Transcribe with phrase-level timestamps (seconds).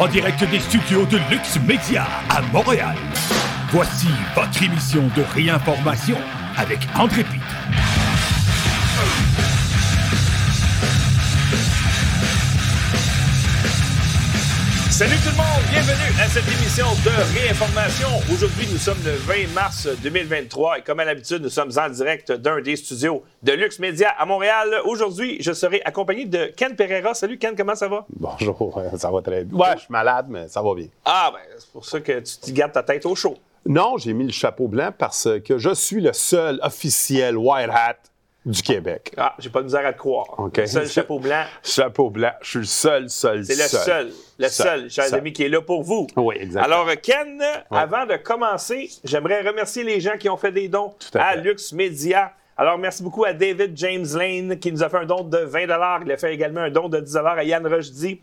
[0.00, 2.96] en direct des studios de Lux Media à Montréal.
[3.70, 6.16] Voici votre émission de réinformation
[6.56, 7.39] avec André Pitre.
[15.00, 18.06] Salut tout le monde, bienvenue à cette émission de réinformation.
[18.30, 22.32] Aujourd'hui, nous sommes le 20 mars 2023 et comme à l'habitude, nous sommes en direct
[22.32, 24.68] d'un des studios de Lux Media à Montréal.
[24.84, 27.14] Aujourd'hui, je serai accompagné de Ken Pereira.
[27.14, 28.04] Salut Ken, comment ça va?
[28.14, 29.58] Bonjour, ça va très bien.
[29.58, 30.88] Ouais, je suis malade, mais ça va bien.
[31.06, 33.38] Ah, ben, c'est pour ça que tu te gardes ta tête au chaud.
[33.64, 38.09] Non, j'ai mis le chapeau blanc parce que je suis le seul officiel White Hat
[38.46, 39.12] du Québec.
[39.16, 40.38] Ah, j'ai pas de misère à te croire.
[40.38, 40.60] OK.
[40.66, 41.44] Seul chapeau blanc.
[41.62, 45.18] Chapeau blanc, je suis le seul, seul, C'est le seul, le seul, chers seul.
[45.18, 46.06] amis, qui est là pour vous.
[46.16, 46.64] Oui, exactement.
[46.64, 51.18] Alors, Ken, avant de commencer, j'aimerais remercier les gens qui ont fait des dons Tout
[51.18, 51.36] à.
[51.36, 52.32] Lux Media.
[52.56, 55.60] Alors, merci beaucoup à David James Lane qui nous a fait un don de 20
[56.04, 58.20] Il a fait également un don de 10 à Yann Rochdy.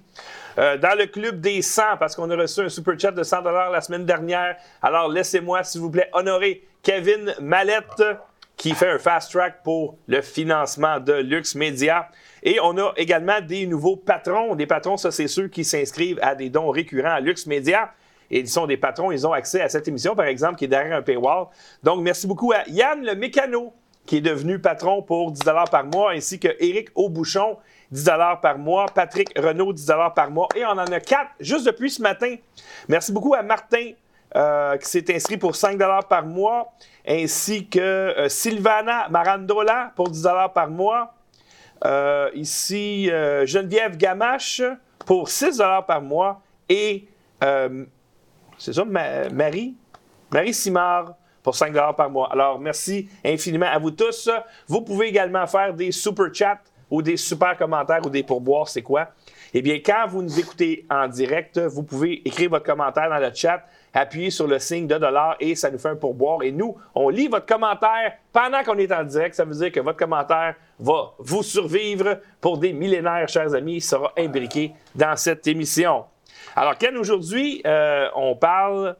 [0.59, 3.41] Euh, dans le club des 100, parce qu'on a reçu un super chat de 100
[3.71, 4.55] la semaine dernière.
[4.81, 8.03] Alors, laissez-moi, s'il vous plaît, honorer Kevin Mallette,
[8.57, 12.09] qui fait un fast track pour le financement de Lux Media.
[12.41, 14.55] Et on a également des nouveaux patrons.
[14.55, 17.91] Des patrons, ça, c'est ceux qui s'inscrivent à des dons récurrents à Lux Media.
[18.29, 20.67] Et ils sont des patrons, ils ont accès à cette émission, par exemple, qui est
[20.67, 21.47] derrière un paywall.
[21.83, 23.73] Donc, merci beaucoup à Yann le mécano,
[24.05, 27.57] qui est devenu patron pour 10 par mois, ainsi que Éric Aubouchon,
[27.91, 28.05] 10
[28.41, 30.47] par mois, Patrick Renault, 10 par mois.
[30.55, 32.35] Et on en a quatre juste depuis ce matin.
[32.89, 33.91] Merci beaucoup à Martin,
[34.35, 35.77] euh, qui s'est inscrit pour 5
[36.09, 36.73] par mois,
[37.07, 41.13] ainsi que euh, Sylvana Marandola pour 10 par mois.
[41.85, 44.61] Euh, ici, euh, Geneviève Gamache
[45.05, 46.41] pour 6 par mois.
[46.69, 47.07] Et,
[48.57, 49.75] c'est ça, Ma- Marie?
[50.31, 52.29] Marie Simard pour 5 par mois.
[52.31, 54.29] Alors, merci infiniment à vous tous.
[54.67, 58.81] Vous pouvez également faire des super chats ou des super commentaires ou des pourboires, c'est
[58.81, 59.09] quoi?
[59.53, 63.33] Eh bien, quand vous nous écoutez en direct, vous pouvez écrire votre commentaire dans le
[63.33, 63.63] chat,
[63.97, 66.43] appuyer sur le signe de dollar et ça nous fait un pourboire.
[66.43, 69.35] Et nous, on lit votre commentaire pendant qu'on est en direct.
[69.35, 73.75] Ça veut dire que votre commentaire va vous survivre pour des millénaires, chers amis.
[73.75, 76.05] Il sera imbriqué dans cette émission.
[76.55, 78.95] Alors, Ken, aujourd'hui, euh, on parle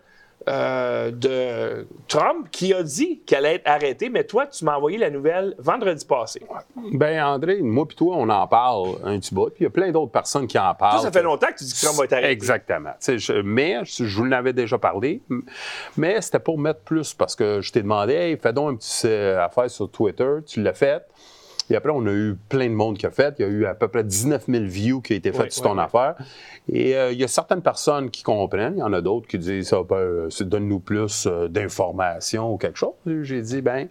[0.47, 4.97] euh, de Trump qui a dit qu'elle allait être arrêtée, mais toi, tu m'as envoyé
[4.97, 6.41] la nouvelle vendredi passé.
[6.94, 9.69] Ben André, moi puis toi, on en parle un petit bout, puis il y a
[9.72, 10.97] plein d'autres personnes qui en parlent.
[11.00, 12.30] Ça, ça fait longtemps que tu dis que Trump va être arrêté.
[12.31, 12.91] Exactement.
[13.06, 15.22] Je- mais je, je vous l'avais déjà parlé,
[15.97, 19.07] mais c'était pour mettre plus parce que je t'ai demandé, hey, fais donc un petit
[19.07, 21.03] euh, affaire sur Twitter, tu l'as fait.
[21.69, 23.35] Et après, on a eu plein de monde qui a fait.
[23.39, 25.51] Il y a eu à peu près 19 000 views qui ont été faites Oui,
[25.51, 25.83] sur ton oui.
[25.83, 26.16] affaire.
[26.72, 28.75] Et euh, il y a certaines personnes qui comprennent.
[28.78, 32.57] Il y en a d'autres qui disent, ça, ben, euh, donne-nous plus euh, d'informations ou
[32.57, 32.94] quelque chose.
[33.23, 33.88] J'ai dit, ben,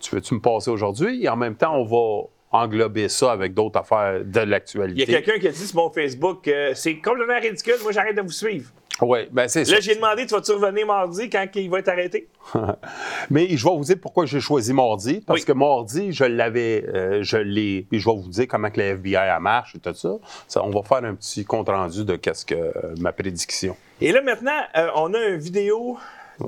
[0.00, 1.24] tu veux-tu me passer aujourd'hui?
[1.24, 4.44] Et en même temps, on va englober ça avec d'autres affaires de Il y a
[4.44, 5.06] l'actualité.
[5.06, 8.30] quelqu'un qui a dit sur mon Facebook euh, c'est complètement ridicule, moi j'arrête de vous
[8.30, 8.70] suivre.
[9.04, 9.74] Oui, ben c'est ça.
[9.74, 12.28] Là, j'ai demandé tu vas-tu revenir mardi quand il va être arrêté?
[13.30, 15.20] Mais je vais vous dire pourquoi j'ai choisi mardi.
[15.26, 15.46] Parce Oui.
[15.46, 19.40] que mardi, je l'avais, euh, je l'ai, je vais vous dire comment que la FBI
[19.40, 20.10] marche et tout ça.
[20.46, 23.76] Ça, On va faire un petit compte rendu de qu'est-ce que euh, ma prédiction.
[24.00, 25.98] Et là, maintenant, euh, on a une vidéo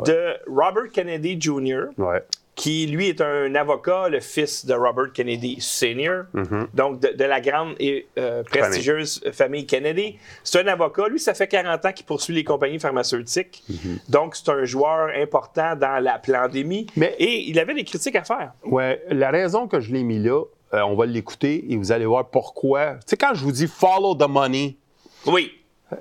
[0.06, 2.22] de Robert Kennedy Jr., Ouais.
[2.54, 6.66] Qui, lui, est un avocat, le fils de Robert Kennedy Sr., Mm-hmm.
[6.74, 9.66] donc de, de la grande et euh, prestigieuse famille.
[9.66, 10.18] Kennedy.
[10.44, 11.08] C'est un avocat.
[11.08, 13.62] Lui, ça fait 40 ans qu'il poursuit les compagnies pharmaceutiques.
[13.70, 14.10] Mm-hmm.
[14.10, 16.86] Donc, c'est un joueur important dans la pandémie.
[16.96, 18.52] Mais- Et il avait des critiques à faire.
[18.64, 19.02] Ouais.
[19.10, 20.42] La raison que je l'ai mis là,
[20.74, 22.94] euh, on va l'écouter et vous allez voir pourquoi.
[22.94, 24.76] Tu sais, quand je vous dis follow the money,
[25.26, 25.50] Oui.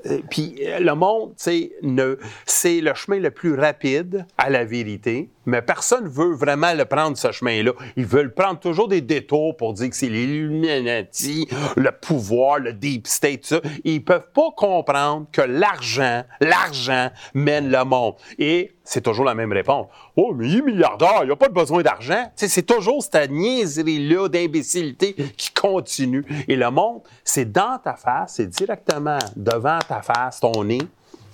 [0.08, 4.64] Euh, Puis le monde, tu sais, ne- c'est le chemin le plus rapide à la
[4.66, 7.72] vérité, mais personne veut vraiment le prendre, ce chemin-là.
[7.96, 12.74] Ils veulent prendre toujours des détours pour dire que c'est les Illuminati, le pouvoir, le
[12.74, 13.62] deep state, tout ça.
[13.84, 18.16] Ils peuvent pas comprendre que l'argent, l'argent mène le monde.
[18.40, 19.88] Et c'est toujours la même réponse.
[20.16, 22.32] Oh, mais il est milliardaire, il n'a pas besoin d'argent.
[22.36, 26.26] C'est toujours cette niaiserie-là d'imbécilité qui continue.
[26.48, 30.82] Et le monde, c'est dans ta face, c'est directement devant ta face, ton nez,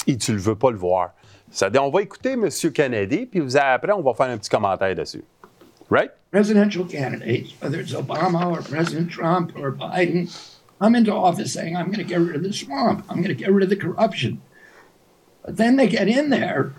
[0.08, 1.12] et tu ne veux pas le voir.
[1.52, 2.50] Ça on va écouter M.
[2.74, 5.24] Kennedy, puis vous, après, on va faire un petit commentaire dessus.
[5.90, 6.12] Right?
[6.32, 10.30] presidential candidates, whether it's Obama or President Trump or Biden,
[10.80, 13.34] come into office saying, I'm going to get rid of the swamp, I'm going to
[13.34, 14.42] get rid of the corruption.
[15.44, 16.74] But then they get in there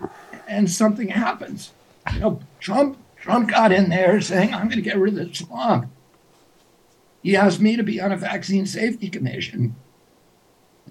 [0.47, 1.71] and something happens.
[2.13, 5.35] You know, Trump Trump got in there saying, I'm going to get rid of the
[5.35, 5.91] swamp.
[7.21, 9.75] He asked me to be on a vaccine safety commission.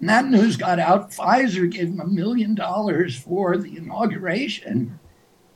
[0.01, 1.11] And that news got out.
[1.11, 4.99] Pfizer gave him a million dollars for the inauguration.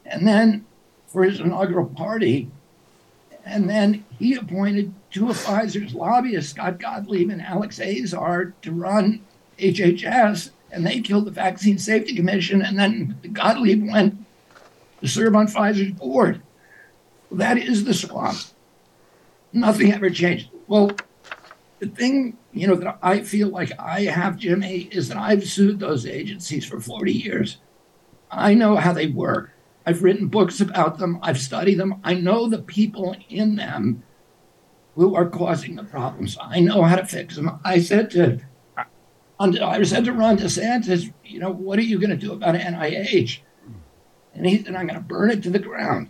[0.05, 0.65] And then
[1.07, 2.49] for his inaugural party,
[3.43, 9.21] and then he appointed two of Pfizer's lobbyists, Scott Gottlieb and Alex Azar, to run
[9.59, 14.25] HHS and they killed the Vaccine Safety Commission, and then Gottlieb went
[14.99, 16.41] to serve on Pfizer's board.
[17.29, 18.37] Well, that is the swamp.
[19.53, 20.49] Nothing ever changed.
[20.67, 20.91] Well,
[21.79, 25.79] the thing, you know, that I feel like I have, Jimmy, is that I've sued
[25.79, 27.57] those agencies for 40 years.
[28.31, 29.51] I know how they work.
[29.85, 31.19] I've written books about them.
[31.21, 31.99] I've studied them.
[32.03, 34.03] I know the people in them
[34.95, 36.37] who are causing the problems.
[36.41, 37.59] I know how to fix them.
[37.63, 38.39] I said to
[39.37, 43.39] I said to Ron DeSantis, you know, what are you going to do about NIH?
[44.33, 46.09] And he said, I'm going to burn it to the ground.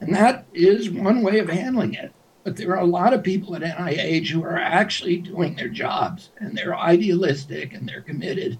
[0.00, 2.12] And that is one way of handling it.
[2.44, 6.30] But there are a lot of people at NIH who are actually doing their jobs
[6.40, 8.58] and they're idealistic and they're committed.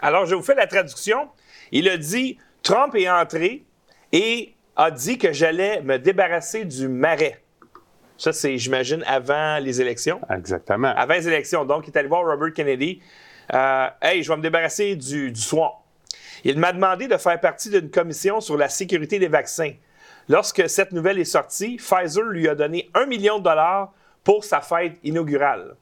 [0.00, 1.28] Alors, je vous fais la traduction.
[1.72, 3.64] Il a dit Trump est entré
[4.12, 7.42] et a dit que j'allais me débarrasser du marais.
[8.16, 10.20] Ça, c'est, j'imagine, avant les élections.
[10.30, 10.92] Exactement.
[10.96, 11.64] Avant les élections.
[11.64, 13.00] Donc, il est allé voir Robert Kennedy.
[13.52, 15.72] Euh, hey, je vais me débarrasser du, du swamp.
[16.44, 19.72] Il m'a demandé de faire partie d'une commission sur la sécurité des vaccins.
[20.28, 23.92] Lorsque cette nouvelle est sortie, Pfizer lui a donné un million de dollars
[24.24, 25.74] pour sa fête inaugurale.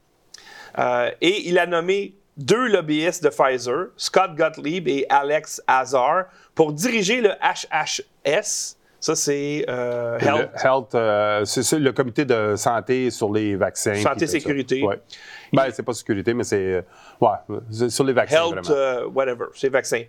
[0.79, 6.73] Euh, et il a nommé deux lobbyistes de Pfizer, Scott Gottlieb et Alex Azar, pour
[6.73, 8.77] diriger le HHS,
[9.07, 10.51] ça, c'est euh, Health.
[10.53, 13.95] Le, health euh, c'est le comité de santé sur les vaccins.
[13.95, 14.83] Santé sécurité.
[14.83, 15.01] Ouais.
[15.53, 16.85] Ben, c'est pas sécurité, mais c'est
[17.21, 18.37] ouais, sur les vaccins.
[18.37, 20.03] Health, euh, whatever, c'est vaccins.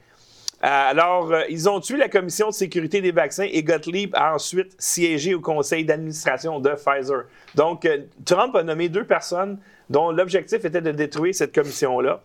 [0.62, 5.36] Alors, ils ont tué la commission de sécurité des vaccins et Gottlieb a ensuite siégé
[5.36, 7.26] au conseil d'administration de Pfizer.
[7.54, 7.88] Donc,
[8.26, 9.60] Trump a nommé deux personnes
[9.90, 12.22] dont l'objectif était de détruire cette commission-là.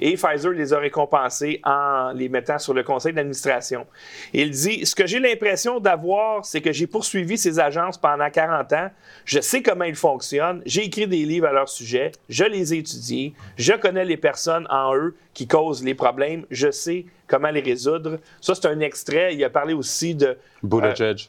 [0.00, 3.86] Et Pfizer les a récompensés en les mettant sur le conseil d'administration.
[4.32, 8.72] Il dit Ce que j'ai l'impression d'avoir, c'est que j'ai poursuivi ces agences pendant 40
[8.72, 8.90] ans.
[9.24, 10.62] Je sais comment ils fonctionnent.
[10.66, 12.12] J'ai écrit des livres à leur sujet.
[12.28, 13.34] Je les ai étudiés.
[13.56, 16.44] Je connais les personnes en eux qui causent les problèmes.
[16.50, 18.18] Je sais comment les résoudre.
[18.40, 19.34] Ça, c'est un extrait.
[19.34, 20.36] Il a parlé aussi de.
[20.62, 21.28] Buttigieg.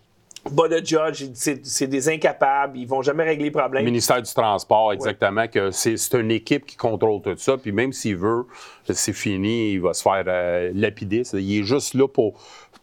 [0.49, 3.83] Bas de judge, c'est des incapables, ils vont jamais régler les problèmes.
[3.83, 8.17] Ministère du Transport, exactement, que c'est une équipe qui contrôle tout ça, puis même s'il
[8.17, 8.45] veut,
[8.89, 11.23] c'est fini, il va se faire euh, lapider.
[11.33, 12.39] Il est juste là pour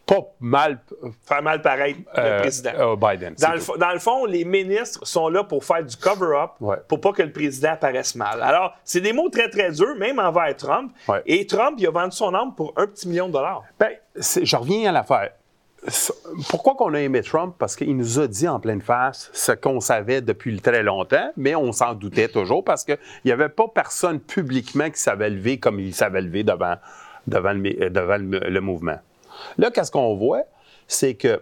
[0.06, 0.78] pas mal.
[1.24, 2.70] Faire mal pareil, le euh, président.
[2.78, 3.34] Euh, Biden.
[3.34, 6.52] Dans le, dans le, fond, les ministres sont là pour faire du cover-up
[6.88, 8.40] pour pas que le président paraisse mal.
[8.40, 10.92] Alors, c'est des mots très, très durs, même envers Trump.
[11.26, 13.64] Et Trump, il a vendu son âme pour un petit million de dollars.
[13.80, 15.32] Bien, je reviens à l'affaire
[16.48, 17.54] pourquoi qu'on a aimé Trump?
[17.58, 21.54] Parce qu'il nous a dit en pleine face ce qu'on savait depuis très longtemps, mais
[21.54, 25.78] on s'en doutait toujours parce qu'il n'y avait pas personne publiquement qui savait lever comme
[25.78, 26.76] il savait lever devant,
[27.26, 28.98] devant, le, mouvement.
[29.58, 30.42] Là, qu'est-ce qu'on voit?
[30.88, 31.40] C'est que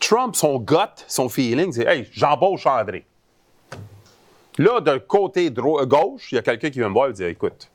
[0.00, 0.76] Trump, son gut,
[1.06, 3.04] son feeling, c'est Hey, j'embauche André.
[4.58, 7.70] Là, d'un côté gauche, il y a quelqu'un qui vient me voir et dit Écoute,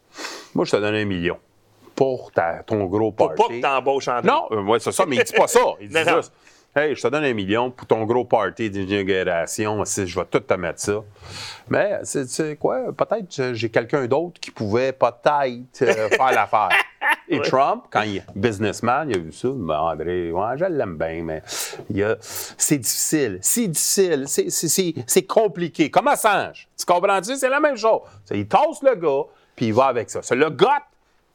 [0.54, 1.38] moi, je te donne un million
[1.96, 2.32] pour
[2.66, 3.36] ton gros party.
[3.36, 5.60] Pour pas que t'embauches en Non, euh, ouais, c'est ça, mais il dit pas ça.
[5.80, 6.32] Il dit juste,
[6.78, 10.54] Hey, je te donne un million pour ton gros party d'inauguration, je vais tout te
[10.56, 11.02] mettre ça.
[11.70, 16.72] Mais, c'est quoi, peut-être j'ai quelqu'un d'autre qui pouvait peut-être euh, faire l'affaire.
[17.30, 20.98] Et Trump, quand il est businessman, il a vu ça, ben André, ouais, je l'aime
[20.98, 24.26] bien, mais c'est difficile, c'est difficile,
[25.08, 25.90] c'est compliqué.
[25.90, 27.38] Comme Assange, tu comprends-tu?
[27.38, 28.02] C'est la même chose.
[28.32, 29.24] Il tasse le gars,
[29.56, 30.22] puis il va avec ça.
[30.22, 30.84] C'est le gars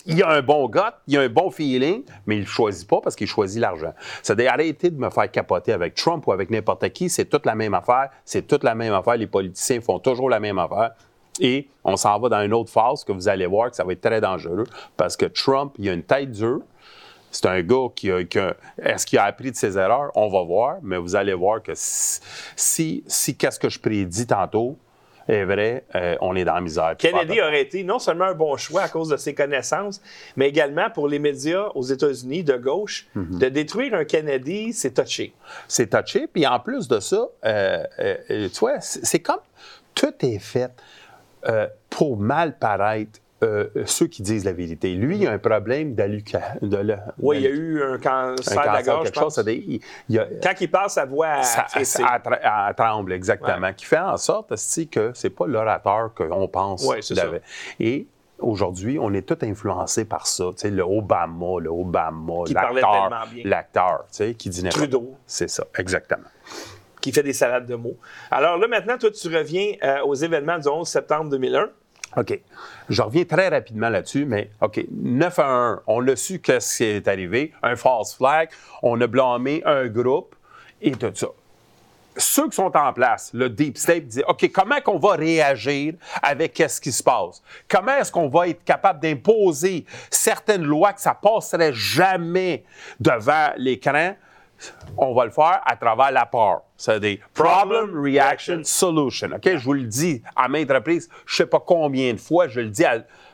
[0.07, 3.00] il a un bon gut, il a un bon feeling, mais il ne choisit pas
[3.00, 3.92] parce qu'il choisit l'argent.
[4.23, 7.54] C'est arrêter de me faire capoter avec Trump ou avec n'importe qui, c'est toute la
[7.54, 9.16] même affaire, c'est toute la même affaire.
[9.16, 10.92] Les politiciens font toujours la même affaire.
[11.38, 13.92] Et on s'en va dans une autre phase que vous allez voir que ça va
[13.92, 14.64] être très dangereux
[14.97, 16.61] parce que Trump, il a une tête dure.
[17.30, 18.19] C'est un gars qui a.
[18.83, 20.11] Est-ce qu'il a appris de ses erreurs?
[20.16, 24.76] On va voir, mais vous allez voir que si, si qu'est-ce que je prédis tantôt,
[25.32, 26.94] est vrai, euh, on est dans la misère.
[26.99, 30.00] Kennedy aurait été non seulement un bon choix à cause de ses connaissances,
[30.37, 33.38] mais également pour les médias aux États-Unis de gauche, mhm.
[33.38, 35.32] de détruire un Kennedy, c'est touché.
[35.68, 39.40] C'est touché, puis en plus de ça, euh, euh, tu vois, c'est comme
[39.94, 40.70] tout est fait
[41.88, 44.94] pour mal paraître euh, ceux qui disent la vérité.
[44.94, 46.61] Lui, il a un problème d'allucation.
[47.18, 49.11] Oui, il y a eu un cancer, de la gorge.
[49.11, 49.44] Quelque chose,
[50.42, 51.66] Quand il parle, sa voix ça,
[52.42, 53.73] à, tremble, exactement.
[53.73, 54.54] Qui fait en sorte
[54.90, 57.42] que c'est pas l'orateur qu'on pense ouais, qu'il avait.
[57.78, 58.06] Et
[58.38, 60.44] aujourd'hui, on est tout influencé par ça.
[60.52, 63.11] Tu sais, le Obama, le Obama, l'acteur,
[63.44, 65.14] l'acteur, tu sais, qui dit Trudeau.
[65.26, 66.28] C'est ça, exactement
[67.00, 67.97] qui fait des salades de mots.
[68.30, 71.70] Alors là, maintenant, toi, tu reviens euh, aux événements du 11 septembre 2001.
[72.17, 72.40] OK.
[72.88, 74.85] Je reviens très rapidement là-dessus, mais OK.
[74.90, 77.52] 9 à 1, on a su qu'est-ce qui est arrivé.
[77.62, 78.49] Un false flag.
[78.83, 80.35] On a blâmé un groupe
[80.83, 81.29] et tout ça.
[82.17, 86.62] ceux qui sont en place, le Deep State, dit OK, comment qu'on va réagir avec
[86.69, 87.43] ce qui se passe?
[87.69, 92.64] Comment est-ce qu'on va être capable d'imposer certaines lois que ça passerait jamais
[92.99, 94.14] devant l'écran?
[94.97, 96.62] On va le faire à travers la peur.
[96.76, 99.31] C'est des Problem Reaction Solution.
[99.35, 99.57] OK?
[99.57, 102.61] Je vous le dis à maintes reprises, je ne sais pas combien de fois, je
[102.61, 102.85] le dis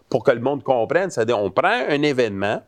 [0.09, 1.11] pour que le monde comprenne.
[1.11, 2.63] C'est-à-dire, on prend un événement,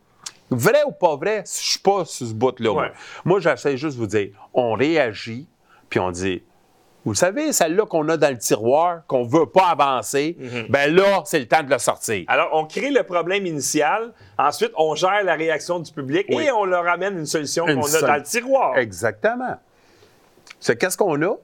[0.51, 2.73] vrai ou pas vrai, je ne suis pas sur ce bout-là.
[2.73, 2.93] Ouais.
[3.25, 5.49] Moi, j'essaie juste de vous dire, on réagit,
[5.89, 6.43] puis on dit,
[7.05, 10.37] vous savez, celle-là qu'on a dans le tiroir, qu'on ne veut pas avancer,
[10.69, 12.25] ben là, c'est le temps de le sortir.
[12.29, 14.13] Alors, on crée le problème initial.
[14.37, 16.45] Ensuite, on gère la réaction du public Oui.
[16.45, 18.77] et on leur amène une solution qu'on a dans le tiroir.
[18.77, 19.57] Exactement.
[20.61, 21.37] C'est qu'est-ce qu'on a?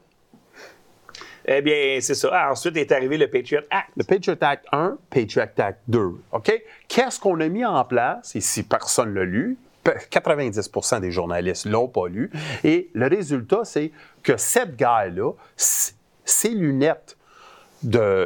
[1.47, 2.31] Eh bien, c'est ça.
[2.33, 3.89] Ah, Ensuite est arrivé le Patriot Act.
[3.97, 6.01] Le Patriot Act 1, Patriot Act 2.
[6.33, 6.63] OK?
[6.89, 8.35] Qu'est-ce qu'on a mis en place?
[8.35, 12.31] Et si personne ne l'a lu, 90% des journalistes ne l'ont pas lu.
[12.65, 15.93] Et le résultat, c'est que cette guerre-là, c-
[16.25, 17.17] ses lunettes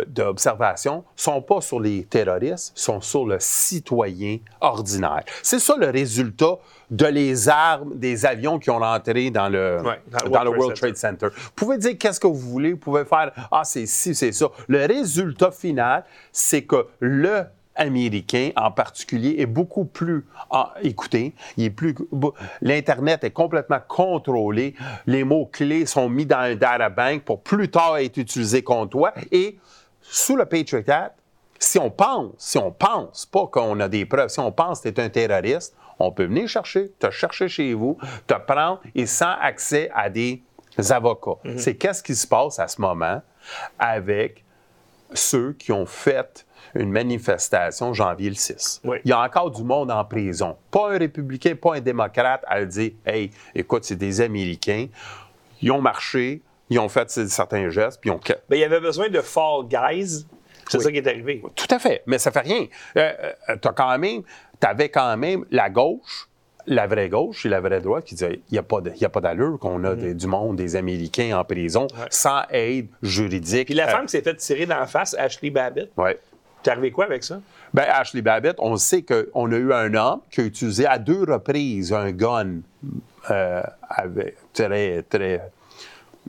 [0.06, 5.24] d'observation sont pas sur les terroristes, sont sur le citoyen ordinaire.
[5.42, 6.58] C'est ça le résultat
[6.90, 10.00] de les armes des avions qui ont rentré dans le, Ouais,
[10.30, 11.26] dans le World Trade Center.
[11.34, 14.46] Vous pouvez dire qu'est-ce que vous voulez, vous pouvez faire ah c'est ci, c'est ça.
[14.68, 17.42] Le résultat final, c'est que le
[17.78, 23.80] américain en particulier est beaucoup plus ah, écouté, il est plus bo- l'internet est complètement
[23.88, 24.75] contrôlé,
[25.06, 28.90] les mots clés sont mis dans un data bank pour plus tard être utilisés contre
[28.90, 29.58] toi et
[30.02, 31.14] sous le Patriot Act,
[31.58, 34.88] si on pense, si on pense pas qu'on a des preuves, si on pense que
[34.88, 39.06] tu es un terroriste, on peut venir chercher, te chercher chez vous, te prendre et
[39.06, 40.42] sans accès à des
[40.90, 41.40] avocats.
[41.56, 43.20] C'est qu'est-ce qui se passe à ce moment
[43.78, 44.44] avec
[45.12, 48.80] ceux qui ont fait une manifestation janvier le 6.
[48.84, 48.98] Oui.
[49.04, 50.56] Il y a encore du monde en prison.
[50.70, 54.87] Pas un républicain, pas un démocrate à dire Hey, écoute, c'est des Américains.
[55.62, 58.20] Ils ont marché, ils ont fait certains gestes, puis ils ont.
[58.48, 60.26] Ben, il y avait besoin de Fall Guys.
[60.68, 60.84] C'est Oui.
[60.84, 61.42] ça qui est arrivé.
[61.56, 62.66] Tout à fait, mais ça fait rien.
[62.96, 63.12] Euh,
[63.48, 64.22] euh, t'as quand même,
[64.60, 66.28] t'avais quand même la gauche,
[66.66, 68.62] la vraie gauche et la vraie droite qui disaient il n'y a
[69.08, 73.64] pas d'allure qu'on a des- du monde, des Américains en prison sans aide juridique.
[73.68, 76.20] Puis la Euh, femme qui s'est fait tirer dans la face, Ashley Babbitt, ouais.
[76.62, 77.40] T'es arrivé quoi avec ça?
[77.74, 81.24] Ben, Ashley Babbitt, on sait qu'on a eu un homme qui a utilisé à deux
[81.24, 82.60] reprises un gun
[83.30, 85.50] euh, avec très, très.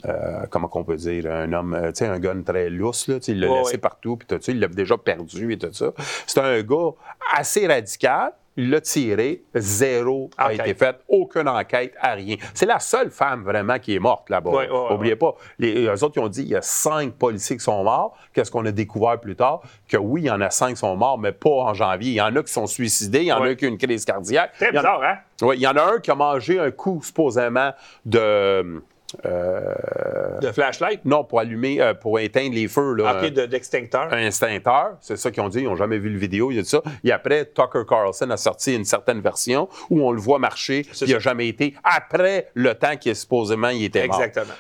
[0.06, 3.18] euh, comment qu'on peut dire, un homme, euh, tu sais, un gun très lousse, là,
[3.28, 5.92] il l'a laissé partout, puis tout ça, il l'a déjà perdu et tout ça.
[6.26, 6.92] C'est un gars
[7.36, 10.60] assez radical, il l'a tiré, zéro a Enquête.
[10.60, 12.36] été fait, aucune enquête, à rien.
[12.54, 14.52] C'est la seule femme vraiment qui est morte là-bas.
[14.92, 17.84] Oubliez pas, les, eux autres, ils ont dit il y a cinq policiers qui sont
[17.84, 18.18] morts.
[18.34, 19.62] Qu'est-ce qu'on a découvert plus tard?
[19.88, 22.12] Que oui, il y en a cinq qui sont morts, mais pas en janvier.
[22.12, 24.04] Il y en a qui sont suicidés, il y en a qui ont une crise
[24.04, 24.52] cardiaque.
[24.58, 25.18] Très en bizarre, hein?
[25.42, 27.72] Oui, il y en a un qui a mangé un coup, supposément,
[28.06, 28.84] de.
[29.26, 31.04] Euh, De flashlight?
[31.06, 32.94] non, pour allumer, euh, pour éteindre les feux.
[32.96, 34.12] Là, OK, de- d'extincteur.
[34.12, 36.60] un extincteur, c'est ça qu'ils ont dit, ils n'ont jamais vu le vidéo, il y
[36.60, 36.82] a de ça.
[37.04, 41.12] Et après, Tucker Carlson a sorti une certaine version où on le voit marcher, il
[41.12, 44.22] n'a jamais été après le temps qui est supposément il était mort.
[44.22, 44.54] Exactement.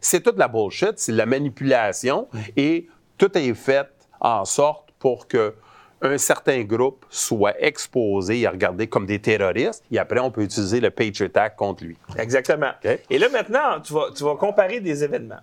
[0.00, 3.88] C'est toute la bullshit, c'est la manipulation et tout est fait
[4.20, 5.54] en sorte pour que
[6.02, 10.80] un certain groupe soit exposé et regardé comme des terroristes, et après, on peut utiliser
[10.80, 11.96] le Patriot Act contre lui.
[12.18, 12.72] Exactement.
[13.08, 15.40] Et là, maintenant, tu vas, tu vas comparer des événements.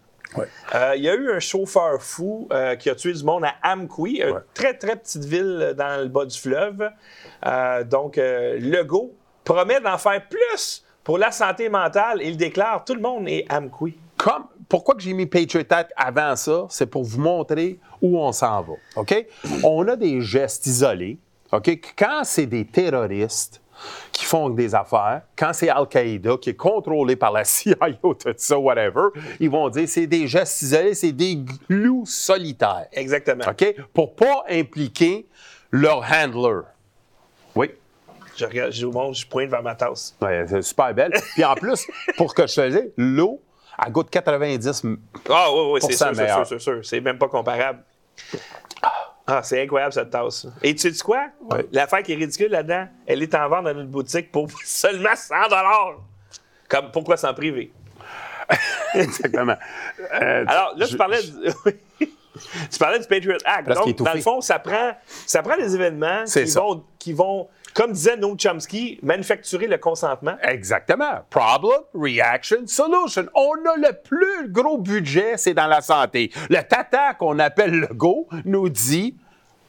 [0.76, 3.74] Euh, Il y a eu un chauffeur fou euh, qui a tué du monde à
[3.74, 6.92] Amqui, une très, très petite ville dans le bas du fleuve.
[7.46, 12.20] Euh, donc, Legault promet d'en faire plus pour la santé mentale.
[12.22, 13.98] Il déclare tout le monde est Amqui.
[14.18, 16.68] Comme, pourquoi que j'ai mis Patriot Act avant ça?
[16.70, 18.74] C'est pour vous montrer où on s'en va.
[18.96, 19.26] OK?
[19.64, 21.18] On a des gestes isolés.
[21.52, 21.80] OK?
[21.98, 23.62] Quand c'est des terroristes
[24.12, 28.34] qui font des affaires, quand c'est Al-Qaïda qui est contrôlé par la CIA ou tout
[28.36, 31.38] ça, whatever, ils vont dire c'est des gestes isolés, c'est des
[31.70, 32.88] glous solitaires.
[32.92, 33.46] Exactement.
[33.50, 33.76] OK?
[33.94, 35.28] Pour pas impliquer
[35.72, 36.62] leur handler.
[37.56, 37.72] Oui?
[38.36, 40.16] Je regarde, je vous montre, je pointe vers ma tasse.
[40.22, 41.12] Ouais, c'est super belle.
[41.34, 43.42] Puis en plus, pour que je te dise, l'eau,
[43.86, 44.84] elle goûte 90
[45.30, 46.80] Ah oui, oui, c'est sûr, sûr, c'est sûr.
[46.86, 47.84] C'est même pas comparable.
[49.32, 50.48] Ah, c'est incroyable cette tasse.
[50.64, 51.28] Et tu sais quoi?
[51.52, 51.68] Ouais.
[51.72, 55.36] L'affaire qui est ridicule là-dedans, elle est en vente dans notre boutique pour seulement 100
[56.68, 57.72] Comme pourquoi s'en priver?
[58.96, 59.56] Exactement.
[60.14, 61.32] Euh, Alors là, je- tu parlais du...
[62.72, 63.66] tu parlais du Patriot Act.
[63.66, 64.94] Presque Donc, dans le fond, ça prend,
[65.28, 66.26] ça prend des événements
[66.60, 70.36] vont, qui vont, comme disait Noam Chomsky, manufacturer le consentement.
[70.44, 71.20] Exactement.
[71.30, 73.28] Problem, reaction, solution.
[73.34, 76.32] On a le plus gros budget, c'est dans la santé.
[76.50, 79.16] Le tata qu'on appelle le go nous dit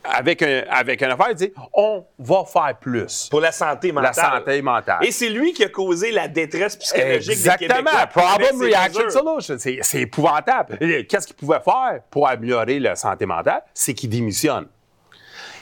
[0.02, 3.28] avec, un, avec une affaire, il dit on va faire plus.
[3.30, 4.12] Pour la santé mentale.
[4.16, 4.99] La santé mentale.
[5.02, 7.90] Et c'est lui qui a causé la détresse psychologique des Exactement.
[7.90, 8.07] Québécois.
[8.07, 9.57] Problem reaction solution.
[9.59, 10.78] C'est épouvantable.
[11.07, 13.62] Qu'est-ce qu'il pouvait faire pour améliorer la santé mentale?
[13.75, 14.66] C'est qu'il démissionne.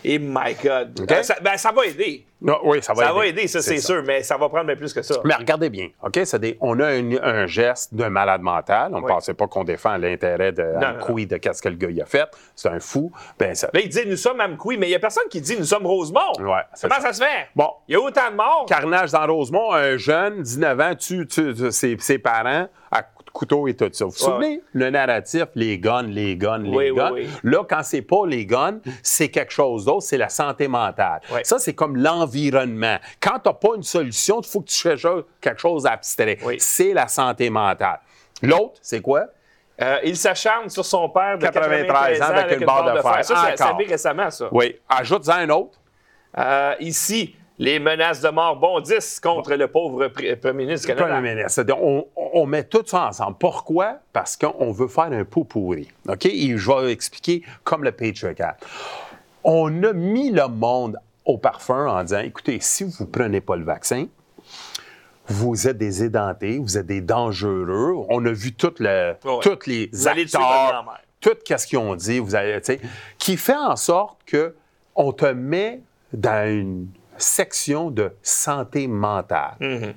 [0.05, 1.07] Et my God.
[1.11, 2.25] Euh, ça, ben, ça va aider.
[2.40, 3.19] Non, oui, ça va Ça aider.
[3.19, 5.17] va aider, ça, c'est sûr, mais ça va prendre bien plus que ça.
[5.25, 6.21] Mais regardez bien, OK?
[6.38, 8.93] Des- on a un, un geste d'un malade mental.
[8.95, 9.09] On ne Oui.
[9.12, 12.28] pensait pas qu'on défend l'intérêt de Amqui, de qu'est-ce que le gars il a fait.
[12.55, 13.11] C'est un fou.
[13.40, 15.57] Ben, ça, Là, il dit nous sommes Amqui, mais il n'y a personne qui dit
[15.59, 16.21] nous sommes Rosemont.
[16.38, 17.00] Ouais, Comment ça.
[17.00, 17.12] ça.
[17.12, 17.49] se fait?
[17.57, 17.71] Bon.
[17.88, 18.67] Il y a autant de morts.
[18.69, 23.02] carnage dans Rosemont, un jeune, 19 ans, tue, tue- tue ses, ses parents à
[23.38, 24.04] couteau et tout ça.
[24.04, 24.61] Vous vous souvenez?
[24.73, 27.12] Le narratif, les guns, les guns, les Oui, guns?
[27.12, 27.28] oui.
[27.45, 31.21] Là, quand c'est pas les guns, c'est quelque chose d'autre, c'est la santé mentale.
[31.45, 32.99] Ça, c'est comme l'environnement.
[33.21, 35.07] Quand tu n'as pas une solution, il faut que tu cherches
[35.40, 36.38] quelque chose d'abstrait.
[36.59, 38.00] C'est la santé mentale.
[38.42, 39.26] L'autre, c'est quoi?
[39.80, 41.87] Euh, il s'acharne sur son père de 93,
[42.18, 43.25] 93 ans avec une barre de fer.
[43.25, 44.49] Ça, récemment, ça.
[44.50, 44.76] Oui.
[44.88, 45.78] Ajoute-en un autre.
[46.37, 51.17] Euh, ici, les menaces de mort bondissent contre le pauvre pr- premier ministre du Canada.
[51.17, 51.65] Premier ministre.
[51.81, 53.37] On, on met tout ça ensemble.
[53.38, 53.99] Pourquoi?
[54.12, 55.88] Parce qu'on veut faire un pot pourri.
[56.09, 56.27] OK?
[56.27, 58.65] Et je vais expliquer comme le Patriot Act.
[59.45, 63.57] On a mis le monde au parfum en disant, écoutez, si vous ne prenez pas
[63.57, 64.07] le vaccin,
[65.27, 67.95] vous êtes des édentés, vous êtes des dangereux.
[68.09, 69.41] On a vu tout le, Ouais.
[69.43, 72.61] tous les Vous acteurs, tout ce qu'ils ont dit, vous allez,
[73.19, 74.55] qui fait en sorte que
[74.95, 75.81] on te met
[76.12, 76.88] dans une
[77.19, 79.57] section de santé mentale.
[79.61, 79.95] Mm-hmm.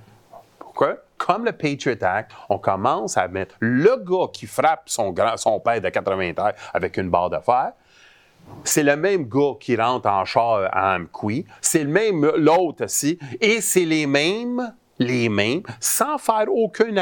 [0.60, 0.98] Pourquoi?
[1.18, 5.60] Comme le Patriot Act, on commence à mettre le gars qui frappe son, grand, son
[5.60, 7.74] père de 80 ans avec une barre de fer.
[8.64, 11.46] C'est le même gars qui rentre en char à Amqui.
[11.62, 13.20] C'est le même l'autre aussi.
[13.40, 17.00] Et c'est les mêmes, les mêmes, sans faire aucune,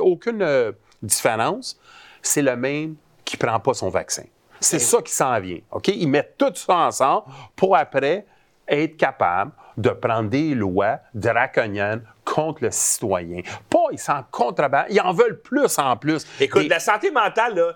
[0.00, 1.78] aucune euh, différence.
[2.22, 4.24] C'est le même qui prend pas son vaccin.
[4.60, 5.60] C'est ça qui s'en vient.
[5.70, 5.88] OK?
[5.88, 8.26] Ils mettent tout ça ensemble pour après
[8.68, 13.40] être capable de prendre des lois draconiennes contre le citoyen.
[13.68, 14.86] Pas, ils s'en contrebandent.
[14.90, 16.26] Ils en veulent plus en plus.
[16.40, 17.72] Écoute, la santé mentale, là,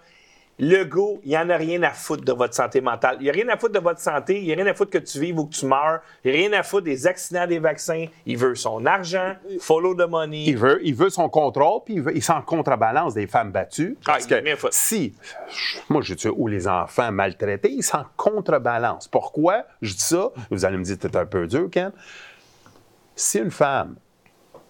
[0.60, 3.16] le go, il n'y en a rien à foutre de votre santé mentale.
[3.20, 4.38] Il n'y a rien à foutre de votre santé.
[4.40, 6.00] Il n'y a rien à foutre que tu vives ou que tu meurs.
[6.24, 8.06] Il n'y a rien à foutre des accidents des vaccins.
[8.26, 10.44] Il veut son argent, follow the money.
[10.46, 13.96] Il veut, il veut son contrôle, puis il, veut- il s'en contrebalance des femmes battues.
[14.04, 15.14] Parce Ah, il est que si,
[15.88, 19.06] moi je dis, ou les enfants maltraités, ils s'en contrebalancent.
[19.08, 19.64] Pourquoi?
[19.80, 20.30] Je dis ça?
[20.50, 21.92] Vous allez me dire, c'est un peu dur, Ken.
[23.14, 23.96] Si une femme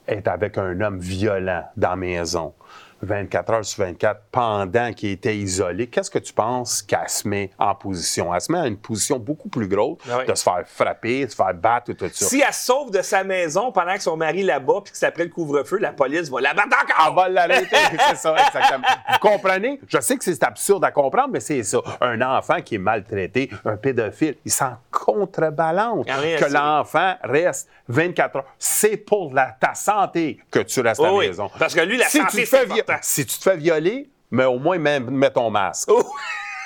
[0.07, 2.55] est avec un homme violent dans la maison,
[3.03, 7.51] 24 heures sur 24, pendant qu'il était isolé, qu'est-ce que tu penses qu'elle se met
[7.59, 8.35] en position?
[8.35, 10.27] Elle se met à une position beaucoup plus grosse Ah oui.
[10.27, 12.27] de se faire frapper, de se faire battre et tout ça.
[12.27, 15.25] Si elle sauve de sa maison pendant que son mari là-bas, puis que c'est après
[15.25, 17.15] le couvre-feu, la police va la battre Elle encore.
[17.15, 17.77] va l'arrêter.
[18.09, 18.87] c'est ça, exactement.
[19.13, 19.81] Vous comprenez?
[19.89, 21.79] Je sais que c'est absurde à comprendre, mais c'est ça.
[22.01, 26.07] Un enfant qui est maltraité, un pédophile, il s'en contrebalance.
[26.07, 28.45] Y a rien à Que l'enfant reste 24 heures.
[28.59, 31.51] C'est pour la- ta santé que tu restes à la Oui, maison.
[31.59, 32.83] Parce que lui, la si santé, tu te fais vi-.
[33.03, 35.89] Si tu te fais violer, mais au moins, même, mets ton masque.
[35.91, 36.03] Oh,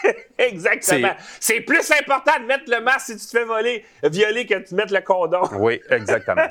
[0.39, 1.13] Exactement.
[1.39, 4.75] C'est plus important de mettre le masque si tu te fais voler, violer que de
[4.75, 5.43] mettre le condom.
[5.59, 6.43] Oui, exactement.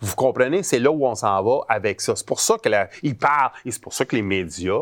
[0.00, 2.14] Vous comprenez, c'est là où on s'en va avec ça.
[2.14, 4.80] C'est pour ça qu'il parle et c'est pour ça que les médias,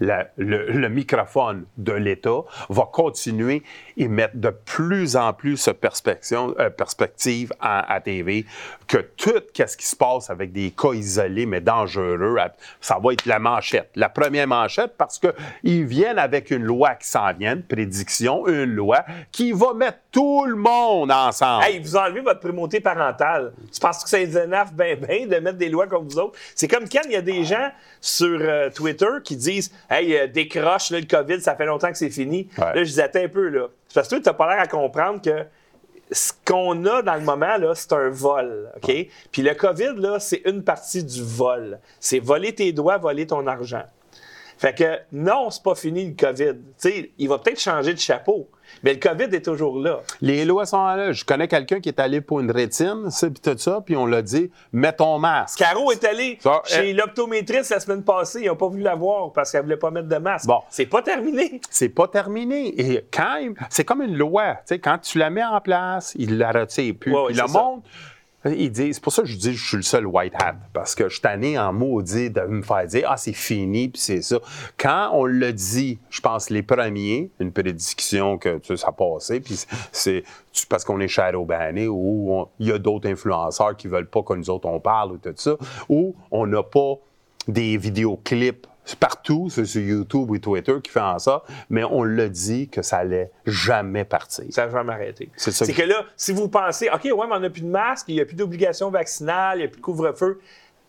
[0.00, 3.62] le, microphone de l'État va continuer
[3.96, 8.46] et mettre de plus en plus ce perspective, euh, perspective à, à TV
[8.88, 12.36] que tout ce qui se passe avec des cas isolés mais dangereux,
[12.80, 13.90] ça va être la manchette.
[13.94, 19.04] La première manchette parce qu'ils viennent avec une loi qui s'en vient, prédiction, une loi
[19.30, 21.64] qui va mettre tout le monde ensemble.
[21.64, 23.52] Hey, vous enlevez votre primauté parentale.
[23.72, 26.38] Tu penses que les énerve bien, bien de mettre des lois comme vous autres?
[26.54, 30.26] C'est comme quand il y a des gens sur euh, Twitter qui disent Hey, euh,
[30.28, 32.48] décroche, là, le COVID, ça fait longtemps que c'est fini.
[32.56, 32.64] Ouais.
[32.64, 33.66] Là, je disais, un peu, là.
[33.92, 35.44] Parce que toi, tu n'as pas l'air à comprendre que
[36.12, 38.92] ce qu'on a dans le moment, là, c'est un vol, OK?
[39.32, 41.78] Puis le COVID, là, c'est une partie du vol.
[41.98, 43.84] C'est voler tes doigts, voler ton argent.
[44.58, 46.54] Fait que non, c'est pas fini le COVID.
[46.54, 48.48] Tu sais, il va peut-être changer de chapeau,
[48.82, 50.00] mais le COVID est toujours là.
[50.20, 51.12] Les lois sont là.
[51.12, 54.06] Je connais quelqu'un qui est allé pour une rétine, ça, puis tout ça, puis on
[54.06, 55.58] l'a dit, mets ton masque.
[55.58, 58.40] Caro est allée Ça, chez l'optométriste la semaine passée.
[58.42, 60.46] Ils n'ont pas voulu la voir parce qu'elle voulait pas mettre de masque.
[60.46, 60.60] Bon.
[60.70, 61.60] C'est pas terminé.
[61.70, 62.80] C'est pas terminé.
[62.80, 64.54] Et quand même, c'est comme une loi.
[64.54, 67.12] Tu sais, quand tu la mets en place, il la retire plus.
[67.12, 67.72] Ouais, le c'est ça.
[68.42, 70.56] C'est pour ça que je dis que je suis le seul white hat.
[70.72, 74.00] Parce que je suis tanné en maudit de me faire dire, ah, c'est fini, puis
[74.00, 74.38] c'est ça.
[74.78, 79.40] Quand on le dit, je pense les premiers, une prédiction que tu sais, ça passait,
[79.40, 79.58] puis
[79.92, 80.24] c'est
[80.68, 84.34] parce qu'on est shadow banné ou il y a d'autres influenceurs qui veulent pas que
[84.34, 85.56] nous autres on parle ou tout ça,
[85.88, 86.94] ou on n'a pas
[87.48, 92.02] des vidéoclips c'est partout, c'est sur YouTube ou Twitter qui fait en ça, mais on
[92.02, 94.44] l'a dit que ça allait jamais partir.
[94.50, 95.30] Ça va jamais arrêter.
[95.36, 97.62] C'est ça C'est que- que là, si vous pensez, OK, ouais, mais on n'a plus
[97.62, 100.40] de masque, il n'y a plus d'obligation vaccinale, il n'y a plus de couvre-feu,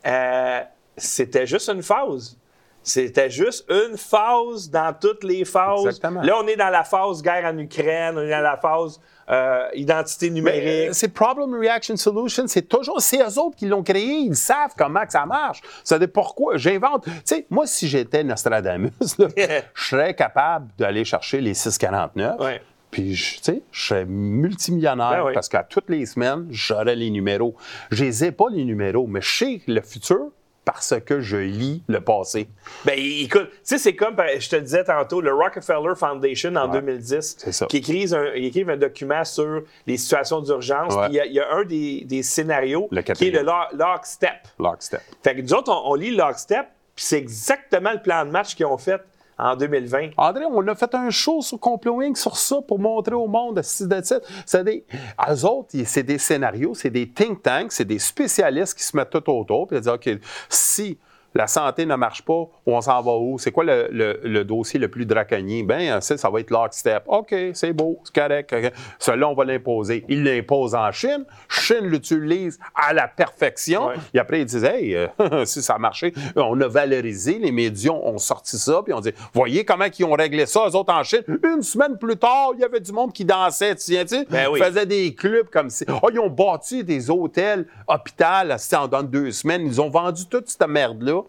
[0.07, 0.59] euh,
[0.97, 2.37] c'était juste une phase.
[2.83, 5.85] C'était juste une phase dans toutes les phases.
[5.85, 6.21] Exactement.
[6.23, 8.99] Là, on est dans la phase guerre en Ukraine, on est dans la phase
[9.31, 10.63] euh, identité numérique.
[10.65, 14.73] euh, c'est Problem Reaction Solution, c'est toujours, c'est eux autres qui l'ont créé, ils savent
[14.77, 15.61] comment que ça marche.
[15.83, 17.05] Ça dit pourquoi, j'invente.
[17.05, 19.27] Tu sais, moi, si j'étais Nostradamus, là,
[19.73, 22.39] je serais capable d'aller chercher les 649.
[22.41, 22.61] Ouais.
[22.91, 25.33] Puis, je- tu sais, je serais multimillionnaire Ben oui.
[25.33, 27.55] parce qu'à toutes les semaines, j'aurais les numéros.
[27.89, 30.31] Je les ai pas, les numéros, mais je sais le futur
[30.65, 32.47] parce que je lis le passé.
[32.85, 36.79] Ben, écoute, tu sais, c'est comme, je te disais tantôt, le Rockefeller Foundation en Ouais,
[36.81, 37.65] 2010, c'est ça.
[37.65, 40.93] qui écrivent un, un document sur les situations d'urgence.
[40.93, 41.07] Ouais.
[41.09, 44.47] Il y, a- il y a un des, des scénarios qui est le lock- lockstep.
[44.59, 45.01] Lockstep.
[45.23, 48.55] Fait que nous autres, on, on lit Lockstep, puis c'est exactement le plan de match
[48.55, 49.01] qu'ils ont fait
[49.41, 50.11] en 2020.
[50.17, 52.17] André, on a fait un show sur Complot Inc.
[52.17, 54.23] sur ça pour montrer au monde à 6 de 7.
[54.45, 54.85] C'est des,
[55.29, 59.09] eux autres, c'est des scénarios, c'est des think tanks, c'est des spécialistes qui se mettent
[59.09, 60.09] tout autour et disent, OK,
[60.47, 60.97] si
[61.33, 63.39] la santé ne marche pas, on s'en va où?
[63.39, 65.63] C'est quoi le, le- le dossier le plus draconien?
[65.63, 67.03] Ben, ça, ça va être lockstep.
[67.07, 68.53] OK, c'est beau, c'est correct.
[68.99, 70.03] Celui-là, on va l'imposer.
[70.09, 71.25] Ils l'imposent en Chine.
[71.49, 73.87] Chine l'utilise à la perfection.
[73.87, 73.95] Ouais.
[74.13, 75.07] Et après, ils disent, hey, euh,
[75.45, 79.11] si ça a marché, on a valorisé, les médias ont sorti ça, puis on dit,
[79.33, 81.23] voyez comment ils ont réglé ça, eux autres en Chine.
[81.43, 84.47] Une semaine plus tard, il y avait du monde qui dansait, tu sais, tu Ben
[84.51, 84.59] oui.
[84.59, 85.85] faisait des clubs comme si.
[86.01, 88.25] Oh, ils ont bâti des hôtels, hôpitaux,
[88.57, 89.65] c'était en dans deux semaines.
[89.65, 91.20] Ils ont vendu toute cette merde-là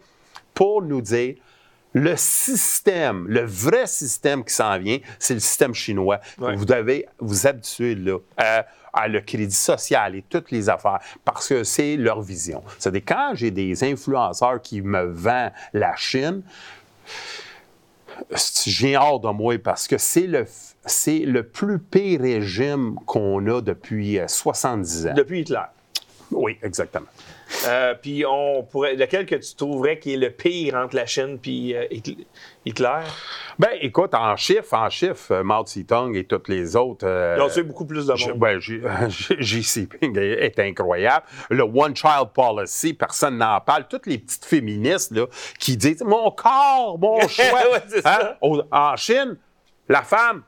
[0.55, 1.35] pour nous dire.
[1.95, 6.21] Le système, le vrai système qui s'en vient, c'est le système chinois.
[6.39, 6.57] Ouais.
[6.57, 11.49] Vous devez vous habituer là, à, à le crédit social et toutes les affaires parce
[11.49, 12.63] que c'est leur vision.
[12.79, 16.43] C'est-à-dire, quand j'ai des influenceurs qui me vendent la Chine,
[18.67, 20.47] j'ai hors de moi parce que c'est le,
[20.85, 25.15] c'est le plus pire régime qu'on a depuis euh, 70 ans.
[25.15, 25.63] Depuis Hitler.
[26.35, 27.07] Oui, exactement.
[27.69, 28.95] Euh, puis on pourrait.
[28.95, 32.25] Lequel que tu trouverais qui est le pire entre la Chine puis euh, Hitl-
[32.65, 33.01] Hitler?
[33.59, 37.07] Ben, écoute, en chiffres, en chiffres, euh, Mao Zedong et toutes les autres.
[37.07, 38.39] euh, Ils ont tué beaucoup plus de monde.
[38.39, 41.27] ben, JC Ping est incroyable.
[41.51, 43.87] Le One Child Policy, personne n'en parle.
[43.89, 45.27] Toutes les petites féministes là,
[45.59, 47.45] qui disent Mon corps, mon choix.
[48.05, 48.35] Hein?
[48.43, 49.37] Ouais, en Chine,
[49.89, 50.43] la femme,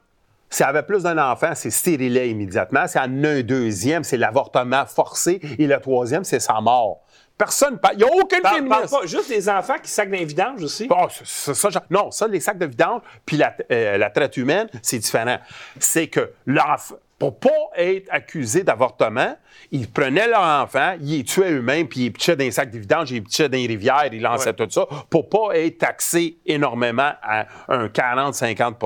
[0.50, 2.86] si elle avait plus d'un enfant, c'est stérilé immédiatement.
[2.86, 5.40] Si elle en a un deuxième, c'est l'avortement forcé.
[5.58, 7.00] Et le troisième, c'est sa mort.
[7.36, 7.94] Personne parle.
[7.94, 9.00] Il n'y a aucun Parle, parle féministe.
[9.00, 10.88] pas juste des enfants qui sacent dans les vidanges aussi?
[10.94, 14.98] Ah, ça, non, ça, les sacs de vidange, puis la, euh, la traite humaine, c'est
[14.98, 15.38] différent.
[15.80, 16.94] C'est que l'enfant,
[17.30, 19.34] pour pas être accusé d'avortement,
[19.70, 22.70] ils prenaient leur enfant, ils les tuaient eux-mêmes, puis ils les pitchaient dans les sacs
[22.70, 24.66] de vidange, ils les pitchaient dans les rivières, ils lançaient Ouais.
[24.66, 28.76] tout ça, pour pas être taxé énormément à un 40-50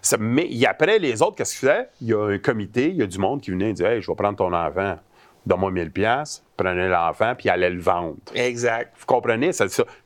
[0.00, 1.88] Ça- Mais et après, les autres, qu'est-ce qu'ils faisaient?
[2.00, 4.02] Il y a un comité, il y a du monde qui venait et disait Hey,
[4.02, 4.96] je vais prendre ton enfant,
[5.46, 8.14] donne-moi 1000 pièces prenez l'enfant, puis allait le vendre.
[8.32, 8.92] Exact.
[8.96, 9.52] Vous comprenez?
[9.52, 9.64] Ça.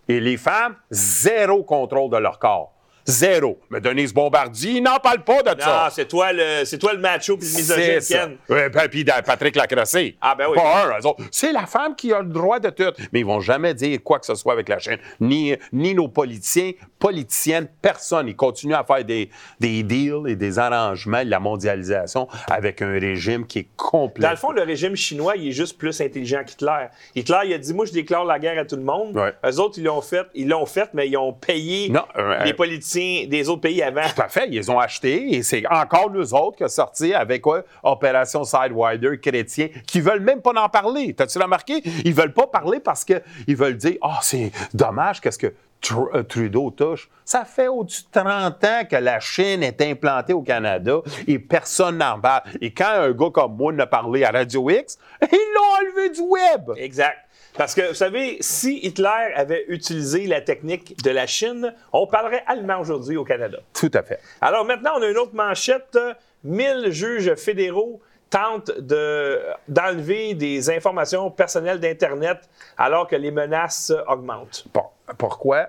[0.09, 2.73] Et les femmes, zéro contrôle de leur corps.
[3.09, 3.59] Zéro.
[3.71, 5.89] Mais Denise Bombardier, il n'en parle pas de Non, ça.
[5.91, 8.01] c'est toi le c'est toi le macho puis le misogyne.
[8.07, 8.37] Ken.
[8.51, 10.17] Ouais, ben, puis Patrick Lacrossé.
[10.21, 10.57] Ah, ben oui.
[10.57, 11.25] Pas un, eux autres.
[11.31, 12.93] C'est la femme qui a le droit de tout.
[13.13, 14.99] Mais ils vont jamais dire quoi que ce soit avec la chaîne.
[15.21, 18.29] Ni, ni nos politiciens, politiciennes, personne.
[18.29, 22.93] Ils continuent à faire des, des deals et des arrangements, de la mondialisation, avec un
[22.93, 24.23] régime qui est complet.
[24.23, 26.89] Dans le fond, le régime chinois, il est juste plus intelligent qu'Hitler.
[27.15, 29.17] Hitler, il a dit Moi, je déclare la guerre à tout le monde.
[29.17, 29.33] Ouais.
[29.47, 32.51] Eux autres, ils l'ont fait, ils l'ont fait, mais ils ont payé Non, euh, les
[32.51, 32.55] euh,
[32.99, 34.03] des autres pays avant.
[34.15, 37.15] Tout à fait, ils les ont achetés et c'est encore nous autres qui ont sorti
[37.15, 37.45] avec?
[37.83, 41.15] Opération Sidewinder chrétien, qui veulent même pas en parler.
[41.15, 41.83] T'as-tu remarqué?
[42.05, 45.55] Ils veulent pas parler parce qu'ils veulent dire Ah, c'est dommage, qu'est-ce que
[45.93, 47.09] euh, Trudeau touche.
[47.25, 51.99] Ça fait au-dessus de 30 ans que la Chine est implantée au Canada et personne
[51.99, 52.43] n'en parle.
[52.61, 56.21] Et quand un gars comme moi ne parlait à Radio X, ils l'ont enlevé du
[56.21, 56.73] web.
[56.77, 57.19] Exact.
[57.59, 62.45] Parce que, vous savez, si Hitler avait utilisé la technique de la Chine, on parlerait
[62.47, 63.59] allemand aujourd'hui au Canada.
[63.75, 64.21] Tout à fait.
[64.41, 65.99] Alors maintenant, on a une autre manchette.
[66.45, 72.39] 1000 juges fédéraux tentent de- d'enlever des informations personnelles d'Internet
[72.77, 74.65] alors que les menaces augmentent.
[74.73, 74.85] Bon,
[75.19, 75.67] pourquoi,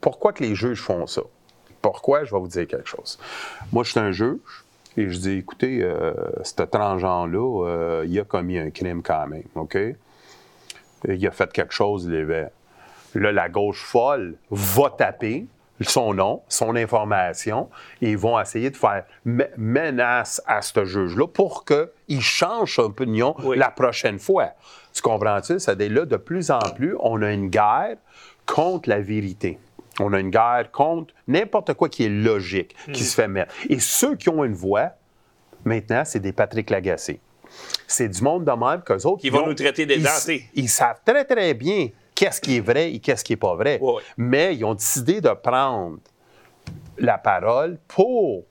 [0.00, 1.22] pourquoi que les juges font ça?
[1.80, 2.24] Pourquoi?
[2.24, 3.18] Je vais vous dire quelque chose.
[3.72, 4.40] Moi, je suis un juge
[4.96, 6.12] et je dis, écoutez, euh,
[6.42, 9.78] ce transgenre-là, euh, il a commis un crime quand même, OK?
[11.08, 12.52] Il a fait quelque chose, il est-
[13.14, 15.46] Là, la gauche folle va taper
[15.80, 17.68] son nom, son information,
[18.02, 22.82] et ils vont essayer de faire me- menace à ce juge-là pour qu'il change son
[22.82, 23.56] opinion Oui.
[23.56, 24.50] la prochaine fois.
[24.92, 25.58] Tu comprends-tu?
[25.58, 27.96] C'est là, de plus en plus, on a une guerre
[28.46, 29.58] contre la vérité.
[29.98, 33.52] On a une guerre contre n'importe quoi qui est logique, qui se fait mettre.
[33.68, 34.90] Et ceux qui ont une voix,
[35.64, 37.20] maintenant, c'est des Patrick Lagacé.
[37.86, 39.20] C'est du monde de même qu'eux autres.
[39.20, 40.44] Qui vont ils ont- nous traiter ils- d'édentés.
[40.54, 43.80] Ils, savent très, très bien qu'est-ce qui est vrai et qu'est-ce qui n'est pas vrai.
[44.16, 45.98] Mais ils ont décidé de prendre
[46.98, 48.44] la parole pour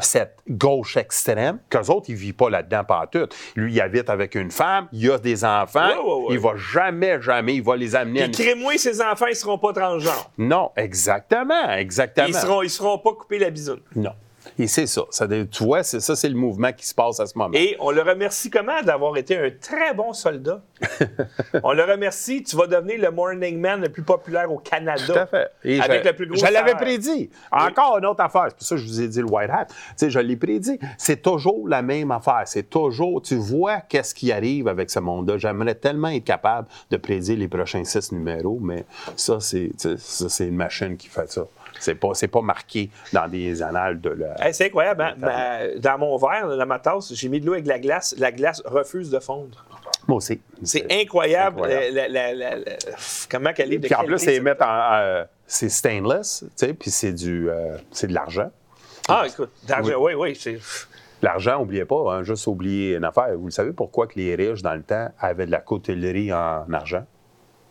[0.00, 3.28] cette gauche extrême, qu'eux autres, ils ne vivent pas là-dedans par tout.
[3.54, 6.34] Lui, il habite avec une femme, il a des enfants, Ouais, ouais, ouais.
[6.34, 8.28] il va jamais, jamais, il va les amener à...
[8.28, 10.30] Puis crée-moi, ses enfants, ils seront pas transgenres.
[10.38, 12.26] Non, exactement, exactement.
[12.26, 13.80] Ils seront, ils seront pas coupés la bisoune.
[13.94, 14.10] Non.
[14.58, 15.02] Et c'est ça.
[15.10, 15.26] ça.
[15.28, 17.54] Tu vois, c'est ça, c'est le mouvement qui se passe à ce moment.
[17.54, 20.62] Et on le remercie comment d'avoir été un très bon soldat?
[21.62, 25.02] on le remercie, tu vas devenir le morning man le plus populaire au Canada.
[25.06, 25.50] Tout à fait.
[25.64, 27.30] Et avec je, le plus gros Je l'avais prédit.
[27.52, 28.46] Encore une autre affaire.
[28.48, 29.66] C'est pour ça que je vous ai dit le white hat.
[29.66, 30.78] Tu sais, je l'ai prédit.
[30.96, 32.42] C'est toujours la même affaire.
[32.46, 35.38] C'est toujours, tu vois qu'est-ce qui arrive avec ce monde-là.
[35.38, 38.84] J'aimerais tellement être capable de prédire les prochains six numéros, mais
[39.16, 39.70] ça, c'est
[40.46, 41.46] une machine qui fait ça.
[41.80, 44.46] C'est pas, pas marqué dans des annales de la.
[44.46, 45.02] Hey, c'est incroyable.
[45.02, 45.14] hein?
[45.18, 48.14] Ma- dans mon verre, dans ma tasse, j'ai mis de l'eau avec de la glace.
[48.18, 49.64] La glace refuse de fondre.
[50.08, 50.40] Moi aussi.
[50.62, 51.94] C'est incroyable, incroyable.
[51.94, 52.64] la- la- la- la-
[53.30, 54.42] comment qu'elle est de Puis en plus, qualité, c'est ça.
[54.42, 58.50] mettre en, euh, c'est stainless, tu sais, puis c'est du, euh, c'est de l'argent.
[59.08, 60.38] Ah, écoute, d'argent, oui, oui.
[61.22, 63.36] L'argent, n'oubliez pas, hein, juste oublier une affaire.
[63.36, 66.70] Vous le savez pourquoi que les riches, dans le temps, avaient de la cotellerie en
[66.72, 67.04] argent?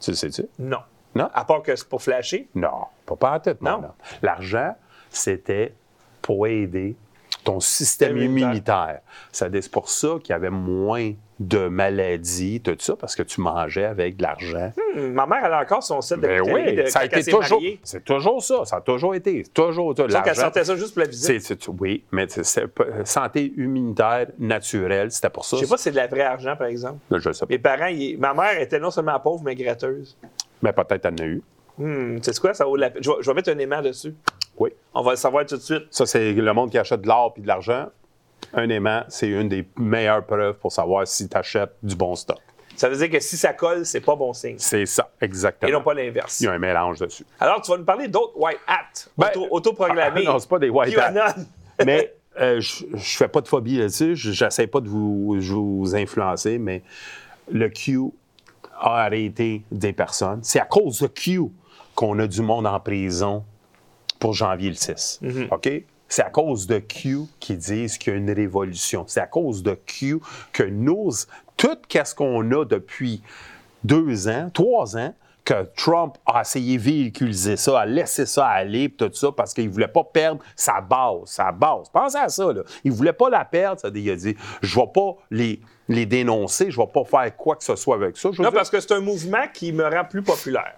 [0.01, 0.45] Tu le sais-tu?
[0.59, 0.79] Non.
[1.15, 1.29] Non?
[1.33, 2.47] À part que c'est pour flasher?
[2.55, 3.61] Non, pas pas en tête.
[3.61, 3.91] Non, Non.
[4.21, 4.75] L'argent,
[5.09, 5.73] c'était
[6.21, 6.95] pour aider
[7.43, 8.99] ton système Immunitaire.
[9.31, 13.83] C'est pour ça qu'il y avait moins de maladies, tout ça, parce que tu mangeais
[13.83, 14.71] avec de l'argent.
[14.95, 17.23] Hum, ma mère, elle a encore son set de Ben de oui, ça a été
[17.23, 17.61] toujours.
[17.83, 18.63] C'est toujours ça.
[18.65, 19.43] Ça a toujours été.
[19.43, 20.21] C'est Toujours ça.
[20.21, 21.67] Qu'elle sortait ça juste pour la visite.
[21.79, 22.65] oui, mais c'est-
[23.03, 25.57] santé immunitaire naturelle, c'était pour ça.
[25.57, 26.99] Je sais pas si c'est de la vraie argent, par exemple.
[27.11, 27.51] Je sais pas.
[27.53, 30.17] Mes parents, ils- ma mère était non seulement pauvre, mais gratteuse.
[30.61, 31.43] Mais peut-être elle en a eu.
[31.77, 33.03] Tu sais quoi, ça vaut la peine?
[33.03, 34.15] Je vais, je vais mettre un aimant dessus.
[34.57, 34.69] Oui.
[34.93, 35.87] On va le savoir tout de suite.
[35.91, 37.87] Ça, c'est le monde qui achète de l'or puis de l'argent.
[38.53, 42.39] Un aimant, c'est une des meilleures preuves pour savoir si tu achètes du bon stock.
[42.75, 44.55] Ça veut dire que si ça colle, c'est pas bon signe.
[44.57, 45.69] C'est ça, exactement.
[45.69, 46.41] Et non pas l'inverse.
[46.41, 47.25] Il y a un mélange dessus.
[47.39, 50.23] Alors, tu vas nous parler d'autres white hats, Ben, auto- autoproclamés.
[50.27, 51.11] ah, non, c'est pas des white hats.
[51.11, 51.45] QAnon.
[51.85, 54.15] mais euh, je ne fais pas de phobie là-dessus.
[54.15, 56.83] Je n'essaie pas de vous, je vous influencer, mais
[57.49, 57.99] le Q
[58.79, 60.39] a arrêté des personnes.
[60.43, 61.41] C'est à cause de Q
[61.95, 63.43] qu'on a du monde en prison
[64.19, 65.21] pour janvier le 6.
[65.51, 65.69] OK?
[66.07, 69.05] C'est à cause de Q qui disent qu'il y a une révolution.
[69.07, 70.19] C'est à cause de Q
[70.53, 71.11] que nous,
[71.57, 73.21] tout ce qu'on a depuis
[73.83, 75.13] deux ans, trois ans,
[75.45, 79.67] que Trump a essayé de véhiculiser ça, a laissé ça aller, tout ça, parce qu'il
[79.67, 81.87] ne voulait pas perdre sa base, sa base.
[81.93, 82.63] Pensez à ça, là.
[82.83, 85.61] Il ne voulait pas la perdre, ça, il a dit, je ne vais pas les,
[85.87, 88.29] les dénoncer, je ne vais pas faire quoi que ce soit avec ça.
[88.31, 90.73] Je Non, dire- parce que c'est un mouvement qui me rend plus populaire.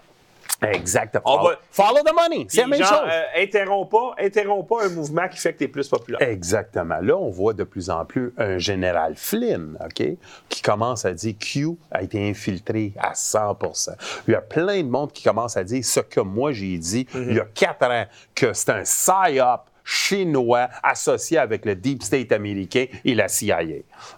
[0.61, 1.23] Exactement.
[1.25, 3.09] On va- Follow the money, c'est la même genre, chose.
[3.11, 6.19] euh, interromps pas, interromps pas un mouvement qui fait que tu es plus populaire.
[6.27, 6.97] Exactement.
[6.99, 10.03] Là, on voit de plus en plus un général Flynn, OK,
[10.49, 13.91] qui commence à dire Q a été infiltré à 100%
[14.27, 17.05] Il y a plein de monde qui commence à dire ce que moi j'ai dit
[17.13, 22.33] il y a quatre ans, que c'est un psy-op chinois associé avec le Deep State
[22.33, 23.61] américain et la CIA.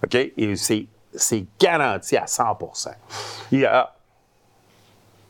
[0.03, 0.15] OK?
[0.15, 0.87] Et c'est,
[1.59, 2.89] garanti à 100%
[3.51, 3.93] Il y a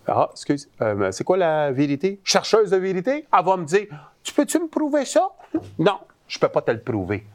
[0.08, 2.19] ah, excuse, euh, c'est quoi la vérité?
[2.23, 3.28] Chercheuse de vérité?
[3.32, 3.86] Elle va me dire,
[4.23, 5.30] tu peux-tu me prouver ça?
[5.78, 7.28] Non, je peux pas te le prouver.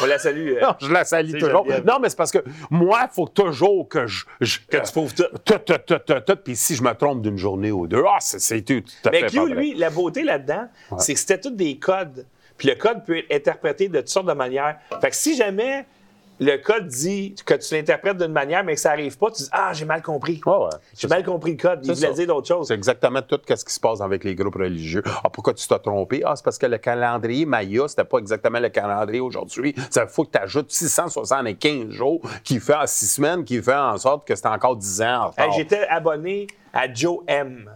[0.00, 0.54] On la salue.
[0.56, 1.64] euh, Non, je la salue toujours.
[1.64, 1.84] Geneviève.
[1.86, 2.38] Non, mais c'est parce que
[2.70, 4.24] moi, il faut toujours que je.
[4.40, 5.24] je- Que tu prouves tout.
[5.44, 6.36] Tout, tout, tout, tout, tout.
[6.44, 9.20] Puis si je me trompe d'une journée ou deux, ah, c'est, c'est tout, à Mais
[9.20, 12.26] fait Q, lui, la beauté là-dedans, c'est que c'était tous des codes.
[12.58, 14.78] Puis le code peut être interprété de toutes sortes de manières.
[15.00, 15.84] Fait que si jamais
[16.44, 19.48] le code dit que tu l'interprètes d'une manière, mais que ça n'arrive pas, tu dis
[19.52, 20.40] Ah, j'ai mal compris.
[20.44, 20.52] Ouais,
[20.96, 21.24] J'ai mal ça.
[21.24, 21.80] compris le code.
[21.84, 22.12] Il voulait ça.
[22.12, 22.68] dire d'autres choses.
[22.68, 25.02] C'est exactement tout ce qui se passe avec les groupes religieux.
[25.24, 26.22] Ah, pourquoi tu t'as trompé?
[26.24, 29.74] Ah, c'est parce que le calendrier Maya, c'était pas exactement le calendrier aujourd'hui.
[29.90, 33.96] Ça faut que tu ajoutes 675 jours qui fait en six semaines, qui fait en
[33.98, 35.42] sorte que c'est encore 10 ans en.
[35.42, 37.70] Hey, J'étais abonné à Joe M.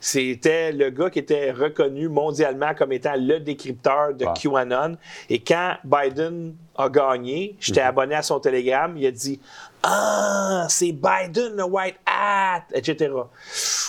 [0.00, 4.32] C'était le gars qui était reconnu mondialement comme étant le décrypteur de Ouais.
[4.34, 4.96] QAnon.
[5.28, 8.96] Et quand Biden a gagné, j'étais abonné à son télégramme.
[8.96, 9.38] Il a dit
[9.82, 13.10] Ah, c'est Biden le White Hat, etc.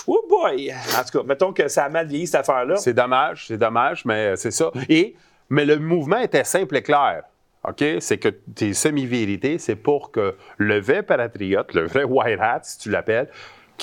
[0.06, 0.72] Oh boy!
[0.98, 2.76] En tout cas, mettons que ça a mal vieilli cette affaire-là.
[2.76, 4.70] C'est dommage, c'est dommage, mais c'est ça.
[4.88, 5.14] Et,
[5.48, 7.22] mais le mouvement était simple et clair.
[7.66, 7.84] OK?
[8.00, 12.78] C'est que tes semi-vérités, c'est pour que le vrai patriote, le vrai white hat, si
[12.78, 13.28] tu l'appelles,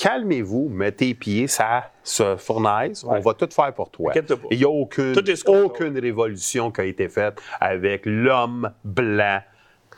[0.00, 4.12] calmez-vous, mets tes pieds, ça se fournaise, on va tout faire pour toi.
[4.50, 5.14] Il n'y a aucune,
[5.46, 9.40] aucune révolution qui a été faite avec l'homme blanc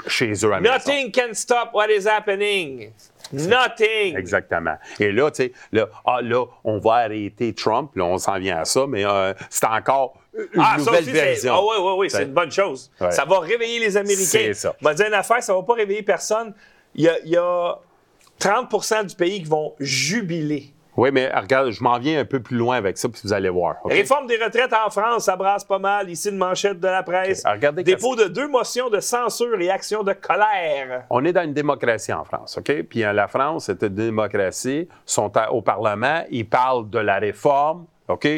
[0.09, 0.61] chez eux à.
[0.61, 2.91] Nothing can stop what is happening.
[3.33, 4.17] Nothing.
[4.17, 4.77] Exactement.
[4.99, 8.59] Et là, tu sais, là, ah, là, on va arrêter Trump, là, on s'en vient
[8.59, 11.55] à ça, mais euh, c'est encore une Ah, ça aussi, c'est version.
[11.55, 12.91] ah, oui, oui, oui, c'est une bonne chose.
[13.01, 13.13] Ouais.
[13.13, 14.25] Ça va réveiller les Américains.
[14.25, 14.75] C'est ça.
[14.81, 16.53] Je vais dire une affaire, ça ne va pas réveiller personne.
[16.95, 17.79] Il y a, il y a
[18.41, 20.75] 30% du pays qui vont jubiler.
[20.95, 23.49] Oui, mais regarde, je m'en viens un peu plus loin avec ça, puis vous allez
[23.49, 23.77] voir.
[23.87, 26.11] Réforme des retraites en France, ça brasse pas mal.
[26.11, 27.43] Ici, une manchette de la presse.
[27.47, 31.05] Ok, regardez Dépôt de deux motions de censure et action de colère.
[31.09, 32.83] On est dans une démocratie en France, OK?
[32.83, 34.87] Puis euh, la France, c'est une démocratie.
[34.91, 38.29] Ils sont au Parlement, ils parlent de la réforme, OK?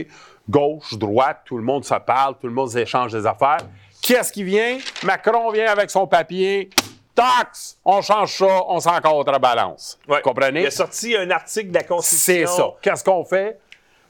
[0.48, 3.66] Gauche, droite, tout le monde se parle, tout le monde s'échange des affaires.
[4.00, 4.78] Qui est-ce qui vient?
[5.02, 6.70] Macron vient avec son papier.
[7.14, 7.78] Taxe!
[7.84, 9.98] On change ça, on s'en contrebalance.
[10.08, 10.16] Ouais.
[10.16, 10.62] Vous comprenez?
[10.62, 12.46] Il a sorti un article de la Constitution.
[12.46, 12.64] C'est ça.
[12.82, 13.58] Qu'est-ce qu'on fait?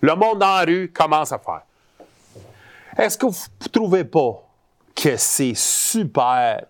[0.01, 1.62] Le monde dans la rue commence à faire.
[2.97, 4.43] Est-ce que vous ne trouvez pas
[4.95, 6.64] que c'est super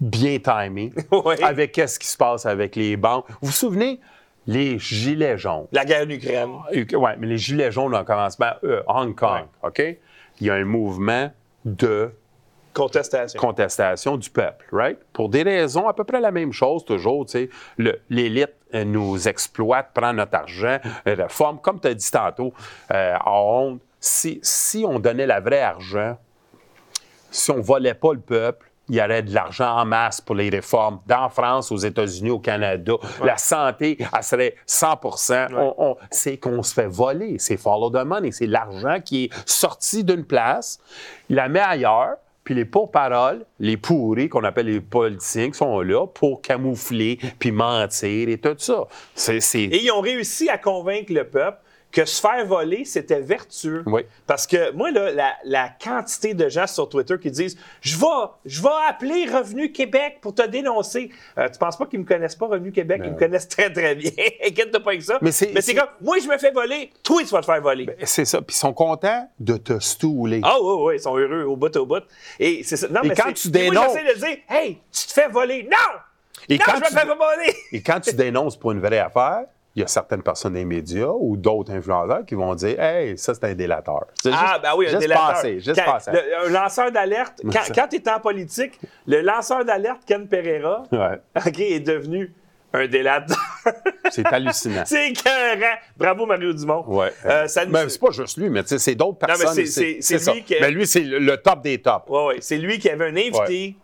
[0.00, 1.34] bien timé Oui.
[1.42, 3.26] avec qu'est-ce qui se passe avec les banques?
[3.40, 4.00] Vous vous souvenez?
[4.46, 5.66] Les gilets jaunes.
[5.72, 6.50] La guerre en Ukraine.
[6.72, 9.82] Oui, mais les gilets jaunes, on commence par euh, Hong Kong, OK?
[10.40, 11.30] Il y a un mouvement
[11.64, 12.12] de
[12.78, 13.38] Contestation.
[13.40, 14.98] contestation du peuple, right?
[15.12, 17.50] Pour des raisons à peu près la même chose, toujours, tu sais.
[18.08, 21.58] L'élite euh, nous exploite, prend notre argent, euh, réforme.
[21.60, 22.52] Comme tu as dit tantôt,
[22.92, 26.16] euh, honte, si, si on donnait la vraie argent,
[27.30, 30.48] si on volait pas le peuple, il y aurait de l'argent en masse pour les
[30.48, 32.94] réformes dans France, aux États-Unis, au Canada.
[33.22, 34.98] La santé, elle serait 100
[35.54, 37.38] On- on- C'est qu'on se fait voler.
[37.38, 38.32] C'est follow the money.
[38.32, 40.78] C'est l'argent qui est sorti d'une place,
[41.28, 42.16] il la met ailleurs,
[42.48, 48.26] puis les pourparoles, les pourris qu'on appelle les politiciens, sont là pour camoufler, puis mentir
[48.30, 48.86] et tout ça.
[49.70, 51.58] Et ils ont réussi à convaincre le peuple
[51.90, 53.82] que se faire voler, c'était vertueux.
[53.86, 54.02] Oui.
[54.26, 58.04] Parce que moi, là, la, la quantité de gens sur Twitter qui disent Je vais,
[58.44, 61.10] je vais appeler Revenu Québec pour te dénoncer.
[61.38, 63.00] Euh, tu penses pas qu'ils me connaissent pas, Revenu Québec?
[63.04, 64.10] Ils me connaissent très, très bien.
[64.46, 65.18] Inquiète-toi pas avec ça.
[65.22, 67.46] Mais c'est- Mais c'est c'est- comme Moi, je me fais voler, toi, tu vas te
[67.46, 67.88] faire voler.
[68.04, 68.42] C'est ça.
[68.42, 70.40] Puis ils sont contents de te stouler.
[70.44, 72.02] Ah oui, oui, ils sont heureux au bout au bout.
[72.38, 72.88] Et c'est ça.
[72.88, 75.62] Non, Et mais quand tu moi, dénonces- j'essaie de dire Hey, tu te fais voler.
[75.64, 75.76] Non!
[76.50, 77.54] Et non, quand je me tu- fais pas voler!
[77.72, 79.44] Et quand tu dénonces pour une vraie affaire,
[79.78, 83.34] il y a certaines personnes des médias ou d'autres influenceurs qui vont dire Hey, ça,
[83.34, 84.06] c'est un délateur.
[84.22, 85.28] C'est Ah, juste- ben oui, un juste délateur.
[85.28, 87.48] passer, juste Quand- le- un lanceur d'alerte, quand,
[87.90, 91.18] tu es en politique, le lanceur d'alerte Ken Pereira Ouais.
[91.36, 92.32] OK, est devenu
[92.72, 93.36] un délateur.
[94.10, 94.82] C'est hallucinant.
[94.84, 95.76] c'est écœurant.
[95.96, 96.84] Bravo, Mario Dumont.
[96.86, 97.12] Ouais.
[97.24, 99.54] Euh, ça nous- Ben, c'est pas juste lui, mais c'est d'autres mais personnes.
[99.54, 100.32] c'est- c'est- c'est ça.
[100.34, 102.08] lui qui- Mais lui, c'est le, le top des tops.
[102.08, 103.76] Ouais, ouais, c'est lui qui avait un invité Ouais.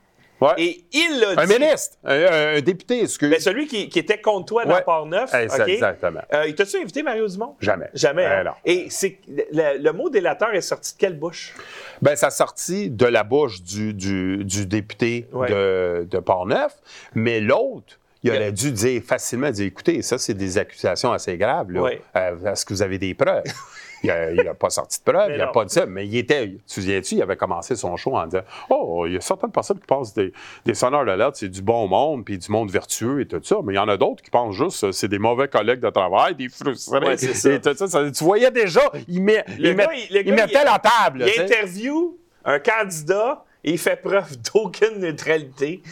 [0.59, 1.59] Et il l'a un dit.
[1.59, 3.31] ministre, un, un- un député, excuse.
[3.31, 4.83] Ben, celui qui, qui était contre toi dans Ouais.
[4.83, 5.31] Port-Neuf.
[5.35, 6.21] Eh, exactement.
[6.33, 7.55] Euh, il t'a-tu invité, Mario Dumont?
[7.61, 7.89] Jamais.
[7.95, 8.27] Jamais.
[8.29, 8.55] Ben hein?
[8.65, 11.55] Et c'est le, le mot délateur est sorti de quelle bouche?
[12.03, 15.49] Ben, ça sortit de la bouche du, du- du député Ouais.
[15.49, 16.73] de, de Portneuf,
[17.15, 21.71] mais l'autre, il aurait dû dire facilement, dire, écoutez, ça, c'est des accusations assez graves.
[21.71, 21.91] Là.
[22.17, 23.45] Euh, Est-ce que vous avez des preuves?
[24.05, 26.49] Il n'a pas sorti de preuves, Mais il n'a pas dit ça, mais il était,
[26.49, 29.51] tu te souviens-tu, il avait commencé son show en disant Oh, il y a certaines
[29.53, 30.33] personnes qui pensent des,
[30.67, 33.73] des sonneurs d'alerte, c'est du bon monde, puis du monde vertueux et tout ça, mais
[33.75, 36.35] il y en a d'autres qui pensent juste euh, c'est des mauvais collègues de travail,
[36.35, 36.99] des frustrés.
[37.01, 37.51] Ouais, ça.
[37.53, 37.89] et tout ça.
[37.89, 40.65] Ça- Tu voyais déjà, il, met, il, gars, met- il- le il gars, mettait il-
[40.65, 41.25] la table.
[41.37, 45.83] Il interview un candidat et il fait preuve d'aucune neutralité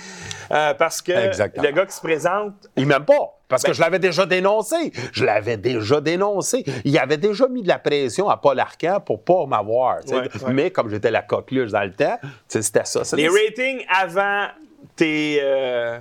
[0.50, 1.66] euh, parce que Exactement.
[1.66, 2.54] le gars qui se présente.
[2.76, 3.38] Il m'aime pas.
[3.48, 4.92] Parce Ben- que je l'avais déjà dénoncé.
[5.12, 6.64] Je l'avais déjà dénoncé.
[6.84, 9.98] Il avait déjà mis de la pression à Paul Arcand pour pas m'avoir.
[10.06, 10.28] Ouais, ouais.
[10.52, 13.02] Mais comme j'étais la coqueluche dans le temps, c'était ça.
[13.16, 14.46] Les ratings avant
[14.96, 15.98] tes, euh,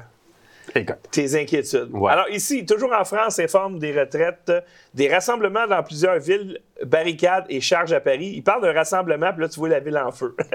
[0.76, 0.96] Écoute.
[1.12, 1.90] tes inquiétudes.
[1.92, 2.12] Ouais.
[2.12, 4.52] Alors ici, toujours en France, informe des retraites,
[4.94, 8.32] des rassemblements dans plusieurs villes, barricades et charges à Paris.
[8.36, 10.36] Il parle d'un rassemblement, puis là, tu vois la ville en feu.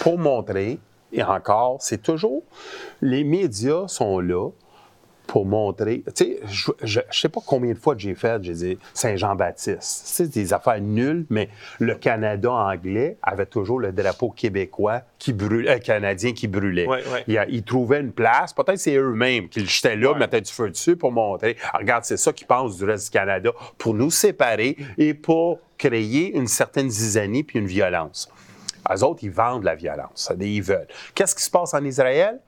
[0.00, 0.78] Pour montrer,
[1.12, 2.42] et encore, c'est toujours,
[3.00, 4.50] les médias sont là
[5.26, 6.02] pour montrer.
[6.14, 8.78] Tu sais, je, je, je sais pas combien de fois que j'ai fait, j'ai dit
[8.92, 9.78] Saint-Jean-Baptiste.
[9.80, 15.70] C'est des affaires nulles, mais le Canada anglais avait toujours le drapeau québécois qui brûlait,
[15.70, 16.86] euh, canadien qui brûlait.
[16.86, 17.24] Ouais, ouais.
[17.26, 20.18] Il Ils trouvaient une place, peut-être c'est eux-mêmes qui le jetaient là, Ouais.
[20.18, 21.56] mettaient du feu dessus pour montrer.
[21.72, 25.58] Ah, regarde, c'est ça qu'ils pensent du reste du Canada, pour nous séparer et pour
[25.78, 28.28] créer une certaine zizanie puis une violence.
[28.92, 30.32] Eux autres, ils vendent la violence.
[30.40, 30.88] Ils veulent.
[31.14, 32.40] Qu'est-ce qui se passe en Israël?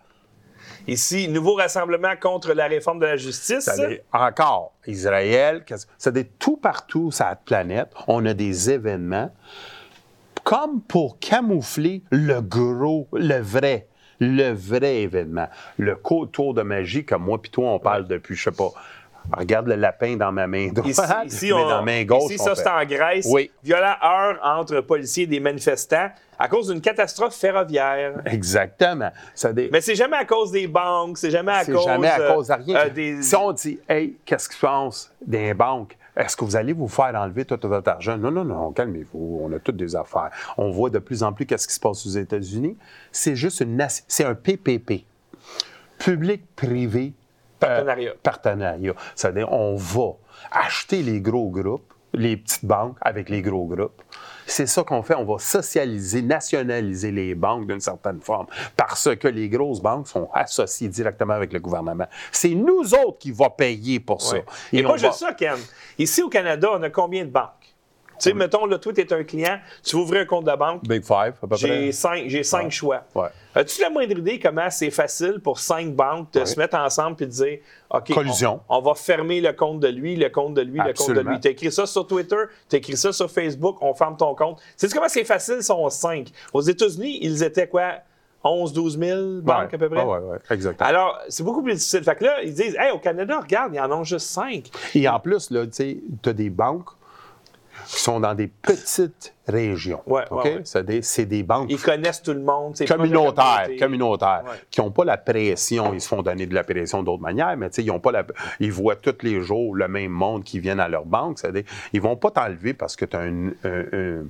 [0.86, 3.64] Ici, nouveau rassemblement contre la réforme de la justice.
[3.64, 5.64] C'est-à-dire, encore, Israël,
[5.98, 9.30] c'est-à-dire tout partout sur la planète, on a des événements
[10.44, 13.88] comme pour camoufler le gros, le vrai,
[14.20, 15.48] le vrai événement.
[15.76, 16.00] Le
[16.32, 18.70] tour de magie, comme moi puis toi, on parle depuis, je sais pas,
[19.36, 22.24] Regarde le lapin dans ma main droite, Ici, ici, mais on- dans ma main gauche.
[22.32, 23.26] ici, ça, c'est en Grèce.
[23.30, 23.50] Oui.
[23.62, 26.08] Violent heurt entre policiers et des manifestants
[26.38, 28.20] à cause d'une catastrophe ferroviaire.
[28.26, 29.10] Exactement.
[29.34, 31.84] Ça dé- Mais c'est jamais à cause des banques, c'est jamais à C'est cause.
[31.84, 32.76] jamais à euh, cause de rien.
[32.76, 33.22] euh, des...
[33.22, 35.96] Si on dit, hey, qu'est-ce qui se passe les banques?
[36.16, 38.16] Est-ce que vous allez vous faire enlever tout votre argent?
[38.16, 39.40] Non, non, non, calmez-vous.
[39.42, 40.30] On a toutes des affaires.
[40.56, 42.76] On voit de plus en plus qu'est-ce qui se passe aux États-Unis.
[43.12, 45.04] C'est juste une, c'est un PPP.
[45.98, 47.12] Public-privé.
[47.64, 48.12] Euh, Partenariat.
[48.22, 48.92] partenariat.
[49.14, 50.12] C'est-à-dire, on va
[50.50, 54.02] acheter les gros groupes, les petites banques avec les gros groupes.
[54.48, 55.14] C'est ça qu'on fait.
[55.16, 58.46] On va socialiser, nationaliser les banques d'une certaine forme
[58.76, 62.06] parce que les grosses banques sont associées directement avec le gouvernement.
[62.30, 64.36] C'est nous autres qui va payer pour ça.
[64.72, 65.56] Et, on pas juste va- ça, Ken.
[65.98, 67.50] Ici au Canada, on a combien de banques?
[68.18, 70.54] Tu sais, mettons, là, toi, tu es un client, tu veux ouvrir un compte de
[70.56, 71.92] banque, Big Five, à peu j'ai près.
[71.92, 72.70] cinq, j'ai cinq Ouais.
[72.70, 73.02] choix.
[73.14, 73.28] Ouais.
[73.54, 76.46] As-tu la moindre idée comment c'est facile pour cinq banques de Ouais.
[76.46, 77.58] se mettre ensemble et de dire
[77.90, 78.60] OK, Collusion.
[78.68, 81.20] On, on va fermer le compte de lui, le compte de lui, le compte de
[81.20, 81.40] lui.
[81.40, 82.36] Tu as écrit ça sur Twitter,
[82.68, 84.60] tu as écrit ça sur Facebook, on ferme ton compte.
[84.76, 86.28] Sais-tu comment c'est facile, ils sont cinq?
[86.52, 87.94] Aux États-Unis, ils étaient quoi?
[88.44, 90.04] 11, 12 000 banques à peu près?
[90.04, 90.88] Oui, oui, exactement.
[90.88, 92.04] Alors, c'est beaucoup plus difficile.
[92.04, 94.70] Fait que là, ils disent, hey, au Canada, regarde, ils en ont juste cinq.
[94.94, 96.90] Et en plus, là, tu sais, tu as des banques
[97.86, 100.02] qui sont dans des petites régions.
[100.06, 100.44] Ouais, OK?
[100.44, 100.60] ouais, ouais.
[100.64, 102.76] C'est des, c'est des banques Ils connaissent tout le monde.
[102.76, 105.92] c'est communautaires, communautaires, qui n'ont pas la pression.
[105.94, 108.10] Ils se font donner de la pression d'autres manières, mais tu sais, ils ont pas
[108.12, 108.24] la,
[108.60, 111.38] ils voient tous les jours le même monde qui vient à leur banque.
[111.38, 114.24] C'est-à-dire, ils vont pas t'enlever parce que tu as un-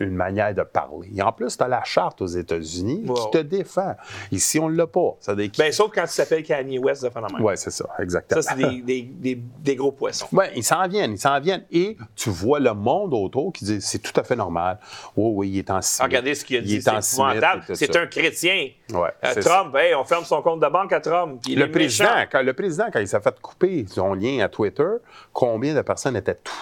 [0.00, 1.10] une manière de parler.
[1.16, 3.14] Et en plus, tu as la charte aux États-Unis Wow.
[3.14, 3.94] qui te défend.
[4.30, 5.16] Ici, on ne l'a pas.
[5.20, 7.40] C'est-à-dire qui- Ben, sauf quand tu s'appelles Kanye West de Phénomène.
[7.40, 8.42] Ouais, c'est ça, exactement.
[8.42, 10.26] Ça, c'est des, des, des, des gros poissons.
[10.32, 11.64] Ouais, ils s'en viennent, ils s'en viennent.
[11.70, 14.78] Et tu vois le monde autour qui dit c'est tout à fait normal.
[15.16, 16.08] Oui, oui, il est en cimette.
[16.10, 17.62] Regardez ce qu'il a dit, est c'est épouvantable.
[17.74, 18.00] C'est ça.
[18.00, 18.68] un chrétien.
[18.92, 21.40] Ouais, Euh, Trump, hey, on ferme son compte de banque à Trump.
[21.48, 22.26] il Le est président, méchant.
[22.30, 24.82] quand, le président, quand il s'est fait couper son lien à Twitter,
[25.32, 26.52] combien de personnes étaient tout?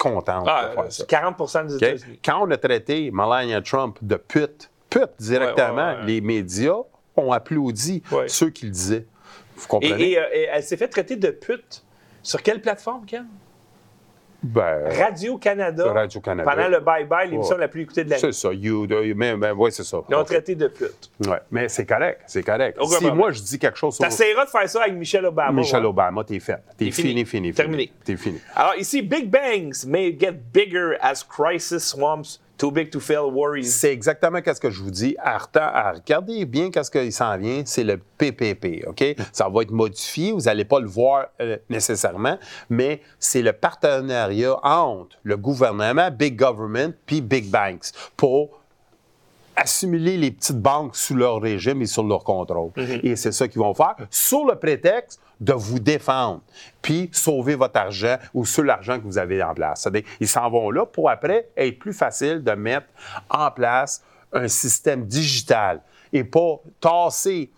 [0.00, 1.04] Contentes Ah, de faire ça?
[1.04, 1.36] 40
[1.68, 1.82] des OK?
[1.82, 2.18] États-Unis.
[2.24, 6.06] Quand on a traité Melania Trump de pute, pute directement, Ouais, ouais, ouais.
[6.06, 6.78] les médias
[7.16, 9.06] ont applaudi ceux qui le disaient.
[9.56, 10.10] Vous Et, comprenez?
[10.12, 11.84] et, euh, et elle s'est fait traiter de pute.
[12.22, 13.26] Sur quelle plateforme, Ken?
[14.42, 15.84] Ben, Radio-Canada.
[15.84, 17.60] Pendant le bye-bye, l'émission Ouais.
[17.60, 18.20] la plus écoutée de l'année.
[18.20, 18.52] c'est ça.
[18.52, 19.98] You, mais, mais, ouais, c'est ça.
[20.08, 20.26] Ils l'ont OK.
[20.28, 21.10] traité de pute.
[21.50, 22.78] Mais c'est correct, c'est correct.
[22.98, 25.52] Si moi, je dis quelque chose sur T'essaieras de faire ça avec Michelle Obama.
[25.52, 25.88] Michelle ouais.
[25.88, 26.58] Obama, t'es fait.
[26.76, 27.08] T'es fini.
[27.10, 27.52] fini, fini.
[27.52, 27.92] Terminé.
[28.04, 28.40] T'es fini.
[28.56, 33.64] Alors ici, Big Bangs may get bigger as crisis swamps too big to fail worries.
[33.64, 35.16] C'est exactement ce que je vous dis.
[35.18, 39.02] À, à regarder bien qu'est-ce qu'il s'en vient, c'est le PPP, OK?
[39.32, 42.38] Ça va être modifié, vous n'allez pas le voir euh, nécessairement,
[42.68, 48.60] mais c'est le partenariat entre le gouvernement, Big Government, puis Big Banks pour
[49.56, 52.72] assimiler les petites banques sous leur régime et sous leur contrôle.
[52.76, 56.42] Et c'est ça qu'ils vont faire, sous le prétexte de vous défendre,
[56.82, 59.82] puis sauver votre argent ou sur l'argent que vous avez en place.
[59.82, 62.86] C'est-à-dire, ils s'en vont là pour après être plus facile de mettre
[63.30, 65.80] en place un système digital
[66.12, 67.50] et pas tasser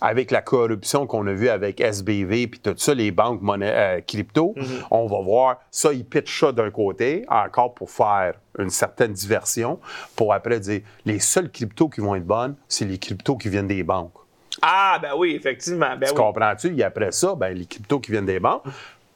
[0.00, 4.00] avec la corruption qu'on a vue avec SBV puis tout ça, les banques monnaie, euh,
[4.00, 4.54] crypto,
[4.90, 9.80] on va voir ça, ils pitchent ça d'un côté, encore pour faire une certaine diversion,
[10.14, 13.66] pour après dire les seuls cryptos qui vont être bonnes, c'est les cryptos qui viennent
[13.66, 14.17] des banques.
[14.62, 15.96] Ah, ben oui, effectivement.
[15.96, 16.16] Ben tu oui.
[16.16, 16.76] comprends-tu?
[16.76, 18.62] Et après ça, ben, les cryptos qui viennent des banques,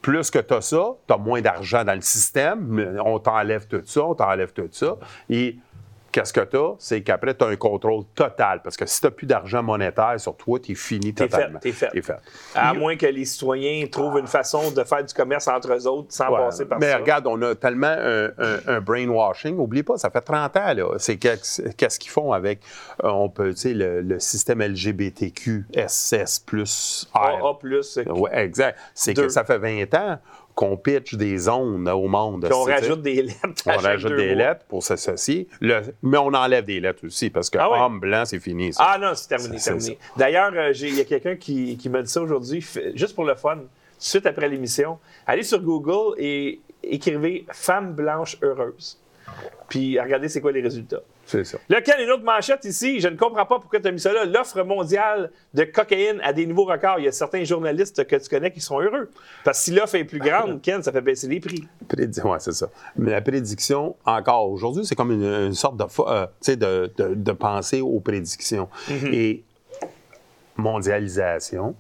[0.01, 3.83] plus que tu as ça, tu as moins d'argent dans le système, on t'enlève tout
[3.85, 4.97] ça, on t'enlève tout ça.
[5.31, 5.57] Et
[6.13, 6.75] qu'est-ce que tu as?
[6.79, 8.61] C'est qu'après, tu as un contrôle total.
[8.63, 11.59] Parce que si tu n'as plus d'argent monétaire sur toi, tu es fini fait, totalement.
[11.59, 11.89] t'es fait.
[11.89, 12.17] T'es fait.
[12.55, 16.09] À moins que les citoyens trouvent une façon de faire du commerce entre eux autres
[16.13, 16.39] sans Ouais.
[16.39, 16.99] passer par Mais ça.
[16.99, 19.59] regarde, on a tellement un, un- un brainwashing.
[19.59, 20.85] Oublie pas, ça fait 30 ans, là.
[20.99, 22.61] C'est qu'est-ce qu'ils font avec,
[23.03, 27.19] euh, on peut, tu sais, le, le système LGBTQ, SS plus R.
[27.21, 28.79] AA+, c'est- Oui, exact.
[28.95, 30.19] C'est que ça fait 20 ans
[30.55, 32.45] qu'on pitch des zones au monde.
[32.45, 33.39] Puis on rajoute des lettres.
[33.67, 35.49] à on rajoute des lettres pour s'associer.
[35.61, 38.73] Le- mais on enlève des lettres aussi parce que Ah homme blanc, c'est fini.
[38.73, 38.85] Ça.
[38.87, 39.99] Ah non, c'est terminé, C'est- terminé.
[40.17, 43.35] D'ailleurs, euh, il y a quelqu'un qui, qui m'a dit ça aujourd'hui, juste pour le
[43.35, 43.59] fun,
[43.99, 44.99] suite après l'émission.
[45.27, 48.99] Allez sur Google et écrivez Femme blanche heureuse.
[49.69, 51.01] Puis regardez c'est quoi les résultats.
[51.25, 51.59] C'est ça.
[51.69, 53.01] Là, Ken, une autre manchette ici?
[53.01, 54.25] Je ne comprends pas pourquoi tu as mis ça là.
[54.25, 56.99] L'offre mondiale de cocaïne à des nouveaux records.
[56.99, 59.09] Il y a certains journalistes que tu connais qui sont heureux.
[59.45, 61.65] Parce que si l'offre est plus grande, Ken, ça fait baisser les prix.
[62.25, 62.69] Ouais, c'est ça.
[62.97, 67.33] Mais la prédiction, encore aujourd'hui, c'est comme une, une sorte de, euh, de, de, de
[67.33, 68.69] penser aux prédictions.
[68.91, 69.11] Mhm.
[69.15, 69.45] Et
[70.57, 71.75] mondialisation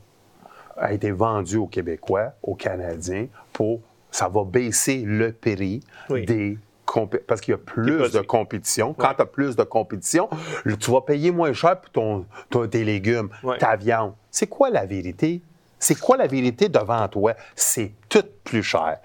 [0.76, 3.80] a été vendue aux Québécois, aux Canadiens, pour
[4.10, 5.80] ça va baisser le prix
[6.10, 6.24] Oui.
[6.26, 6.58] des
[7.26, 8.92] parce qu'il y a plus de compétition.
[8.94, 10.28] Quand tu as plus de compétition,
[10.78, 13.58] tu vas payer moins cher pour ton, ton- tes légumes, Ouais.
[13.58, 14.12] ta viande.
[14.30, 15.42] C'est quoi la vérité?
[15.78, 17.34] c'est quoi la vérité devant toi?
[17.56, 18.98] C'est tout plus cher.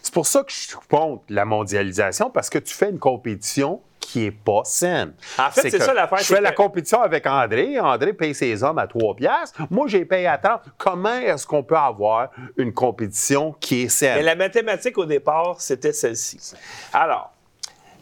[0.00, 3.82] C'est pour ça que je suis contre la mondialisation, parce que tu fais une compétition
[4.08, 5.12] qui n'est pas saine.
[5.38, 7.78] En fait, c'est ça l'affaire, Je fais la compétition avec André.
[7.78, 9.60] André paye ses hommes à 3 piastres.
[9.70, 10.62] Moi, j'ai payé à 30.
[10.78, 14.16] Comment est-ce qu'on peut avoir une compétition qui est saine?
[14.16, 16.54] Mais la mathématique, au départ, c'était celle-ci.
[16.94, 17.34] Alors,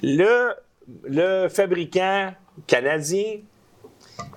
[0.00, 0.54] le,
[1.08, 2.32] le fabricant
[2.68, 3.38] canadien,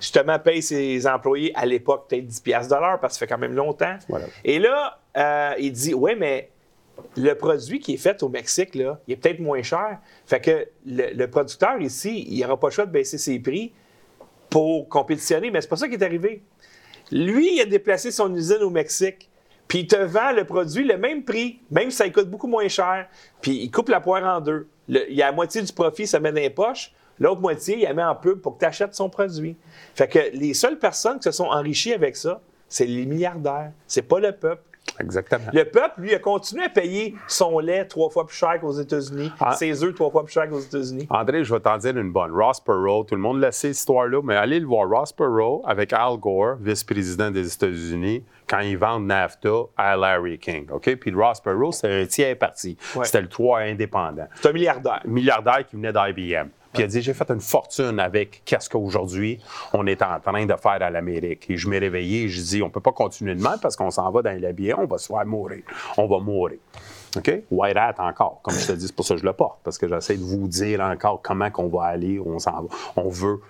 [0.00, 3.32] justement, paye ses employés à l'époque peut-être 10 piastres de l'heure parce que ça fait
[3.32, 3.96] quand même longtemps.
[4.08, 4.26] Voilà.
[4.44, 6.50] Et là, euh, il dit, oui, mais
[7.16, 9.98] le produit qui est fait au Mexique, là, il est peut-être moins cher.
[10.26, 13.72] Fait que le, producteur ici, il n'aura pas le choix de baisser ses prix
[14.48, 16.42] pour compétitionner, mais c'est pas ça qui est arrivé.
[17.12, 19.28] Lui, il a déplacé son usine au Mexique,
[19.68, 22.68] puis il te vend le produit le même prix, même si ça coûte beaucoup moins
[22.68, 23.08] cher,
[23.40, 24.68] puis il coupe la poire en deux.
[24.88, 27.82] Il y a la moitié du profit, ça met dans les poches, l'autre moitié, il
[27.82, 29.56] la met en pub pour que tu achètes son produit.
[29.94, 34.02] Fait que les seules personnes qui se sont enrichies avec ça, c'est les milliardaires, c'est
[34.02, 34.69] pas le peuple.
[34.98, 35.44] Exactement.
[35.52, 39.32] Le peuple, lui, a continué à payer son lait trois fois plus cher qu'aux États-Unis,
[39.40, 39.52] Ah.
[39.54, 41.06] ses œufs trois fois plus cher qu'aux États-Unis.
[41.10, 42.32] André, je vais t'en dire une bonne.
[42.32, 44.88] Ross Perot, tout le monde le sait, cette histoire-là, mais allez le voir.
[44.88, 50.66] Ross Perot avec Al Gore, vice-président des États-Unis, quand ils vendent NAFTA à Larry King.
[50.70, 50.94] OK?
[50.96, 52.76] Puis Ross Perot, c'est un tiers parti.
[52.96, 53.04] Ouais.
[53.04, 54.26] C'était le 3 indépendant.
[54.34, 55.00] C'est un milliardaire.
[55.06, 56.48] milliardaire qui venait d'IBM.
[56.72, 59.40] Puis il a dit J'ai fait une fortune avec qu'est-ce qu'aujourd'hui
[59.72, 61.50] on est en train de faire à l'Amérique.
[61.50, 63.90] Et je m'ai réveillé et je dis On peut pas continuer de même parce qu'on
[63.90, 65.62] s'en va dans les billets, on va se faire mourir.
[65.96, 66.58] On va mourir.
[67.16, 67.42] OK?
[67.50, 68.40] White Hat encore.
[68.42, 70.22] Comme je te dis, c'est pour ça que je le porte, parce que j'essaie de
[70.22, 72.68] vous dire encore comment qu'on va aller, où on s'en va.
[72.96, 73.40] On veut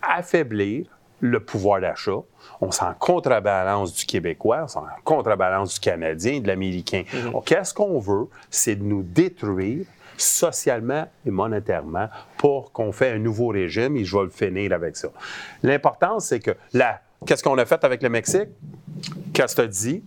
[0.00, 0.86] affaiblir
[1.20, 2.20] le pouvoir d'achat.
[2.60, 7.02] On s'en contrebalance du Québécois, on s'en contrebalance du Canadien, de l'Américain.
[7.32, 8.28] Donc, Qu'est-ce qu'on veut?
[8.50, 9.86] C'est de nous détruire
[10.18, 14.96] socialement et monétairement pour qu'on fait un nouveau régime et je vais le finir avec
[14.96, 15.08] ça.
[15.62, 18.48] L'important, c'est que là, qu'est-ce qu'on a fait avec le Mexique?
[19.32, 20.04] Qu'est-ce que tu dit?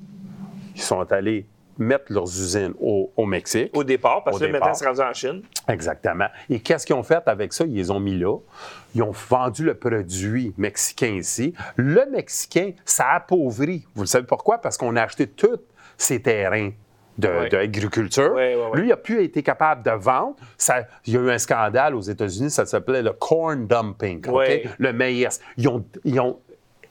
[0.75, 1.47] Ils sont allés
[1.77, 3.75] mettre leurs usines au, au Mexique.
[3.75, 4.59] Au départ, parce Au que départ.
[4.59, 5.41] maintenant, c'est rendu en Chine.
[5.67, 6.27] Exactement.
[6.49, 7.63] Et qu'est-ce qu'ils ont fait avec ça?
[7.65, 8.37] Ils les ont mis là.
[8.93, 11.53] Ils ont vendu le produit mexicain ici.
[11.77, 13.87] Le Mexicain, ça appauvrit.
[13.95, 14.59] Vous le savez pourquoi?
[14.59, 15.59] Parce qu'on a acheté tous
[15.97, 16.71] ces terrains.
[17.17, 18.33] D'agriculture.
[18.73, 20.35] Lui, il n'a plus été capable de vendre.
[20.57, 24.21] Ça- il y a eu un scandale aux États-Unis, ça s'appelait le corn dumping,
[24.79, 25.39] le maïs.
[25.57, 26.39] Ils ont, ils ont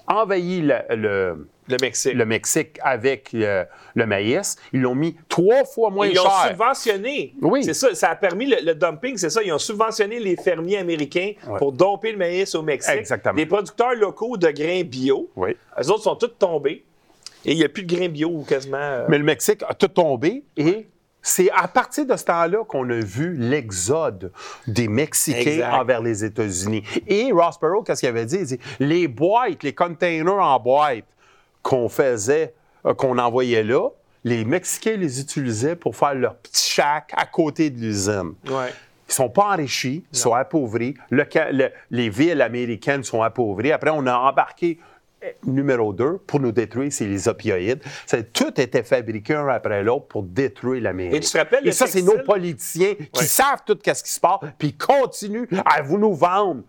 [0.07, 2.15] envahi le- le, Le Mexique.
[2.15, 3.65] le Mexique avec euh,
[3.95, 4.57] le maïs.
[4.73, 6.49] Ils l'ont mis trois fois moins Ils ont cher.
[6.49, 7.35] subventionné.
[7.41, 7.63] Oui.
[7.63, 9.41] C'est ça, ça a permis le, le dumping, c'est ça.
[9.43, 12.97] Ils ont subventionné les fermiers américains pour domper le maïs au Mexique.
[12.97, 13.37] Exactement.
[13.37, 15.57] Les producteurs locaux de grains bio, Oui.
[15.81, 16.85] eux autres sont tous tombés.
[17.45, 18.77] Et il n'y a plus de grains bio ou quasiment.
[18.79, 20.87] euh, Mais le Mexique a tout tombé et
[21.23, 24.33] c'est à partir de ce temps-là qu'on a vu l'exode
[24.67, 25.73] des Mexicains Exact.
[25.75, 26.83] envers les États-Unis.
[27.07, 28.37] Et Ross Perot, qu'est-ce qu'il avait dit?
[28.37, 31.05] Il dit les boîtes, les containers en boîte
[31.63, 32.55] qu'on faisait,
[32.87, 33.89] euh, qu'on envoyait là,
[34.25, 38.35] les Mexicains les utilisaient pour faire leur petit shack à côté de l'usine.
[38.47, 38.73] Ouais.
[39.09, 40.95] Ils sont pas enrichis, ils sont appauvris.
[41.11, 43.73] Le ca- le- les villes américaines sont appauvries.
[43.73, 44.79] Après, on a embarqué
[45.45, 47.83] numéro deux pour nous détruire, c'est les opioïdes.
[48.33, 51.15] Tout était fabriqué un après l'autre pour détruire l'Amérique.
[51.15, 54.21] Et tu te rappelles Et ça, c'est nos politiciens qui savent tout ce qui se
[54.21, 56.63] passe, puis ils continuent à vous nous vendre.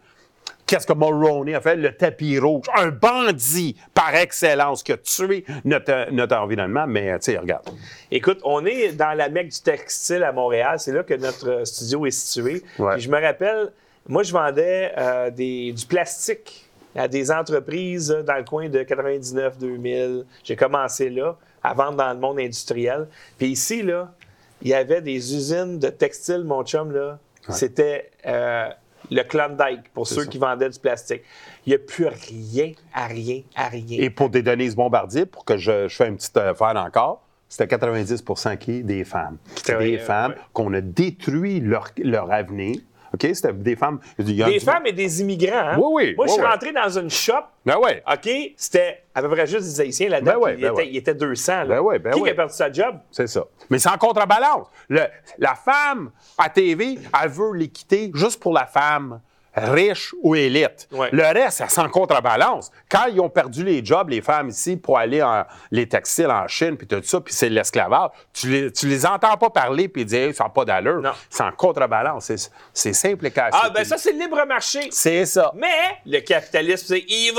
[0.65, 1.75] Qu'est-ce que Mulroney a fait?
[1.75, 2.65] Le tapis rouge.
[2.77, 6.87] Un bandit par excellence qui a tué notre, notre environnement.
[6.87, 7.69] Mais, tu sais, regarde.
[8.09, 10.79] Écoute, on est dans la mecque du textile à Montréal.
[10.79, 12.63] C'est là que notre euh, studio est situé.
[12.79, 12.93] Ouais.
[12.93, 13.73] Puis je me rappelle,
[14.07, 18.79] moi, je vendais euh, des, du plastique à des entreprises euh, dans le coin de
[18.79, 20.23] 99-2000.
[20.43, 23.07] J'ai commencé là, à vendre dans le monde industriel.
[23.37, 24.13] Puis ici, là,
[24.61, 27.19] il y avait des usines de textile, mon chum, là.
[27.49, 28.69] C'était euh,
[29.09, 30.27] le Klondike, pour ceux ça.
[30.27, 31.23] qui vendaient du plastique.
[31.65, 33.97] Il n'y a plus rien, à rien, à rien.
[33.99, 37.75] Et pour des Denise Bombardier, pour que je, je fasse une petite affaire encore, c'était
[37.75, 38.81] 90% qui?
[38.81, 39.37] Des femmes.
[39.67, 40.37] Des femmes ouais.
[40.53, 42.77] qu'on a détruit leur, leur avenir.
[43.13, 43.27] OK?
[43.33, 43.99] C'était des femmes.
[44.17, 45.55] Des femmes et des immigrants.
[45.73, 45.77] hein?
[45.77, 46.51] Oui, oui, Moi, je oui, suis oui.
[46.51, 47.33] rentré dans une shop.
[47.65, 48.01] Ben ouais.
[48.11, 50.39] OK, c'était à peu près juste des Haïtiens là-dedans.
[50.41, 51.51] Ben ben il, était, il était 200.
[51.53, 51.65] Là.
[51.65, 52.95] Ben ouais, ben qui a perdu sa job?
[53.11, 53.43] C'est ça.
[53.69, 54.67] Mais c'est en contrebalance.
[54.89, 55.07] Le-
[55.37, 59.19] la femme à TV, elle veut les quitter juste pour la femme
[59.55, 60.87] riche ou élite.
[60.91, 61.09] Ouais.
[61.11, 62.71] Le reste, ça s'en contrebalance.
[62.89, 66.47] Quand ils ont perdu les jobs, les femmes ici, pour aller en les textiles en
[66.47, 70.05] Chine, puis tout ça, puis c'est l'esclavage, tu les, tu les entends pas parler puis
[70.05, 71.01] dire Hey, ça n'a pas d'allure.
[71.29, 72.25] C'est en contrebalance.
[72.25, 73.57] C'est, c'est simple et cassé.
[73.59, 74.89] Ah, ben ça, c'est le libre marché.
[74.91, 75.51] C'est ça.
[75.55, 75.67] Mais
[76.05, 77.31] le capitalisme, c'est evil.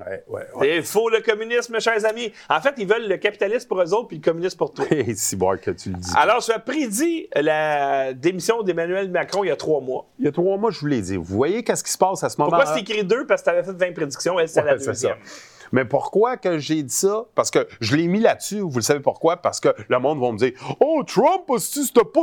[0.00, 0.46] Ouais, ouais.
[0.60, 2.32] C'est faux, le communisme, chers amis.
[2.48, 4.84] En fait, ils veulent le capitalisme pour eux autres puis le communisme pour toi.
[5.14, 6.10] Si bon que tu le dis.
[6.16, 10.06] Alors, tu as prédit la démission d'Emmanuel Macron il y a trois mois.
[10.18, 11.16] Il y a trois mois, je vous l'ai dit.
[11.16, 12.58] Vous voyez qu'est-ce qui se passe à ce moment-là?
[12.64, 13.26] Pourquoi c'est écrit deux?
[13.26, 14.38] Parce que tu avais fait 20 prédictions.
[14.38, 15.16] Elle, la Ouais, c'est deuxième.
[15.24, 15.32] ça.
[15.70, 17.26] Mais pourquoi que j'ai dit ça?
[17.34, 19.36] Parce que je l'ai mis là-dessus, vous le savez pourquoi?
[19.36, 22.22] Parce que le monde va me dire Oh, Trump, si c'était pas.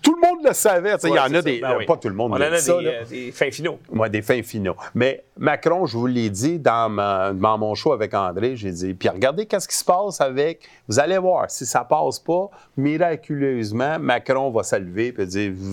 [0.00, 0.94] Tout le monde le savait.
[1.02, 1.60] Il y Ouais, en a des.
[1.60, 1.84] Ben oui.
[1.84, 3.78] Pas tout le monde On en a ça, des, euh, des fins finaux.
[3.92, 4.76] Moi, des fins finaux.
[4.94, 8.94] Mais Macron, je vous l'ai dit dans, ma- dans mon show avec André, j'ai dit,
[8.94, 12.48] puis regardez qu'est-ce qui se passe avec, vous allez voir, si ça passe pas,
[12.78, 15.72] miraculeusement, Macron va se lever et dire, vous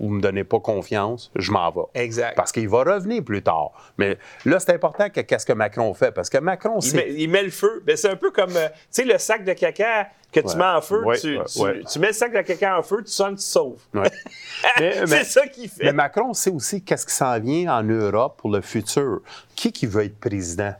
[0.00, 1.82] vous, vous me donnez pas confiance, je m'en vais.
[2.02, 2.34] Exact.
[2.34, 3.70] Parce qu'il va revenir plus tard.
[3.98, 6.96] Mais là, c'est important que qu'est-ce que Macron fait, parce que Macron, Il c'est...
[6.96, 7.82] met, il met le feu.
[7.86, 10.56] Ben, c'est un peu comme, euh, tu sais, le sac de caca que tu Ouais.
[10.56, 11.04] mets en feu.
[11.04, 13.80] Ouais, tu, ouais, tu- mets le sac de caca en feu, tu sonnes, tu sauves.
[14.78, 15.84] C'est ça qu'il fait.
[15.84, 19.20] Mais Macron sait aussi qu'est-ce qui s'en vient en Europe pour le futur.
[19.54, 20.74] Qui qui veut être président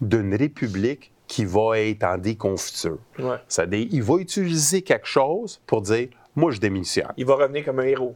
[0.00, 2.98] d'une république qui va être en déconfiture?
[3.48, 7.12] C'est-à-dire, il va utiliser quelque chose pour dire, moi, je démissionne.
[7.16, 8.14] Il va revenir comme un héros.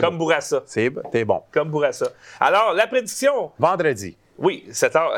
[0.18, 0.24] bon.
[0.24, 0.62] Bourassa.
[0.66, 1.42] C'est bon.
[1.52, 2.08] Comme Bourassa.
[2.40, 4.16] Alors, la prédiction, Vendredi.
[4.38, 4.64] oui,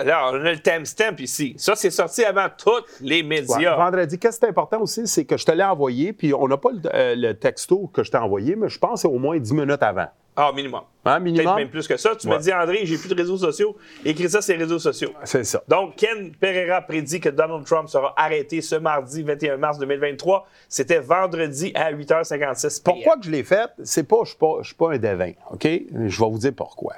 [0.05, 1.55] là, on a le timestamp ici.
[1.57, 3.77] Ça, c'est sorti avant tous les Ouais, médias.
[3.77, 4.19] vendredi.
[4.19, 6.71] Qu'est-ce qui est important aussi, c'est que je te l'ai envoyé, puis on n'a pas
[6.73, 9.39] le, euh, le texto que je t'ai envoyé, mais je pense que c'est au moins
[9.39, 10.09] 10 minutes avant.
[10.41, 10.83] Ah, minimum.
[11.05, 11.57] Hein, Peut-être minimum?
[11.57, 12.15] même plus que ça.
[12.15, 13.77] Tu me dis, André, j'ai plus de réseaux sociaux.
[14.05, 15.11] Écris ça les réseaux sociaux.
[15.25, 15.65] C'est ça.
[15.67, 20.47] Donc, Ken Pereira prédit que Donald Trump sera arrêté ce mardi 21 mars 2023.
[20.69, 22.95] C'était vendredi à 8h56 p.m.
[22.95, 23.69] Pourquoi que je l'ai fait?
[23.83, 25.65] C'est pas, je suis pas, je suis pas un devin, OK?
[25.65, 26.95] Je vais vous dire pourquoi.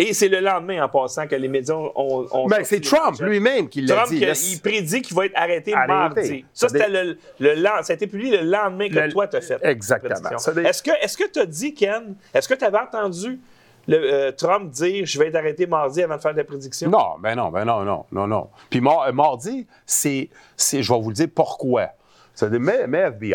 [0.00, 1.92] Et c'est le lendemain, en passant, que les médias ont.
[2.30, 4.20] ont Ben, c'est Trump lui-même qui l'a Trump, dit.
[4.20, 5.88] que- Laisse- il prédit qu'il va être arrêté, Arrêté.
[5.92, 6.44] mardi.
[6.54, 9.40] Ça, c'était le, le ça a été publié le lendemain que Le- toi, tu as
[9.40, 9.58] fait.
[9.62, 10.38] Exactement.
[10.38, 13.40] Ça dé- Est-ce que tu as dit, Ken, est-ce que tu avais entendu
[13.88, 16.88] le, euh, Trump dire je vais être arrêté mardi avant de faire la prédiction?
[16.90, 18.48] Non, ben non, ben non, non, non, non.
[18.70, 21.88] Puis euh, mardi, c'est, c'est- je vais vous le dire pourquoi.
[22.34, 23.34] C'est-à-dire, mais, mais FBI.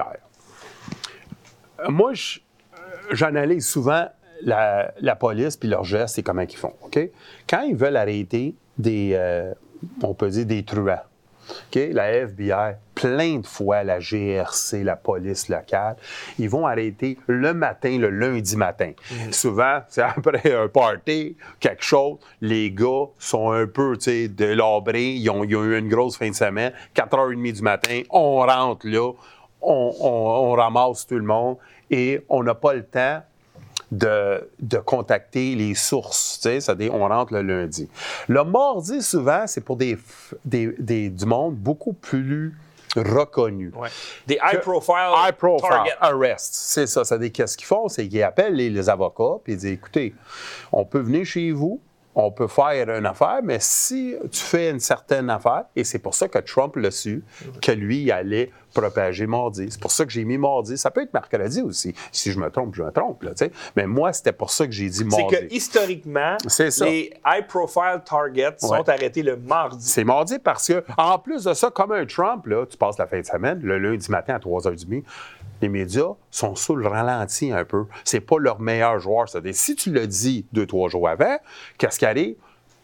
[1.81, 2.13] Euh, Moi,
[3.11, 4.07] j'analyse souvent
[4.45, 6.73] la, la police puis leurs gestes et comment ils font.
[6.83, 6.99] OK?
[7.49, 9.53] Quand ils veulent arrêter des, euh,
[10.01, 11.01] on peut dire des truands,
[11.49, 11.79] OK?
[11.91, 15.97] La FBI, plein de fois, la GRC, la police locale,
[16.39, 18.91] ils vont arrêter le matin, le lundi matin.
[19.31, 25.11] Souvent, c'est après un party, quelque chose, les gars sont un peu, tu sais, délabrés,
[25.13, 28.87] ils ont, ils ont eu une grosse fin de semaine, 4h30 du matin, on rentre
[28.87, 29.11] là,
[29.61, 31.57] on, on- on ramasse tout le monde
[31.91, 33.21] et on n'a pas le temps
[33.97, 36.39] de, de contacter les sources.
[36.41, 37.89] tu sais, C'est-à-dire, on rentre le lundi.
[38.27, 39.97] Le mardi, souvent, c'est pour des,
[40.45, 42.53] des, des- du monde beaucoup plus
[42.95, 43.71] reconnu.
[43.75, 43.89] Ouais.
[44.27, 45.91] Des high profile, High profile targets.
[45.99, 46.53] arrest.
[46.53, 47.03] C'est ça.
[47.03, 47.87] Ça qu'est-ce qu'ils font?
[47.87, 50.13] C'est qu'ils appellent les, les avocats puis ils disent écoutez,
[50.71, 51.81] on peut venir chez vous,
[52.15, 56.13] on peut faire une affaire, mais si tu fais une certaine affaire, et c'est pour
[56.13, 57.23] ça que Trump l'a su,
[57.61, 59.67] que lui, il allait propager mardi.
[59.69, 60.77] C'est pour ça que j'ai mis mardi.
[60.77, 61.93] Ça peut être mercredi aussi.
[62.11, 63.21] Si je me trompe, je me trompe.
[63.23, 63.31] Là,
[63.75, 65.27] mais moi, c'était pour ça que j'ai dit C'est mardi.
[65.27, 66.85] que historiquement, C'est ça.
[66.85, 69.85] les high profile targets sont arrêtés le mardi.
[69.87, 73.05] C'est mardi parce que, en plus de ça, comme un Trump, là, tu passes la
[73.07, 75.03] fin de semaine, le lundi matin à 3h30,
[75.61, 77.85] les médias sont sous le ralenti un peu.
[78.03, 79.29] C'est pas leur meilleur joueur.
[79.29, 81.37] C'est-à-dire, si tu le dis deux, trois jours avant,
[81.77, 82.35] qu'est-ce qui arrive?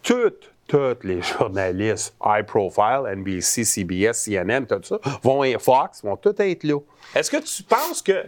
[0.02, 6.16] Toutes, tous les journalistes high profile, NBC, CBS, CNN, tout ça, vont être Fox, vont
[6.16, 6.78] tous être là.
[7.14, 8.24] Est-ce que tu penses que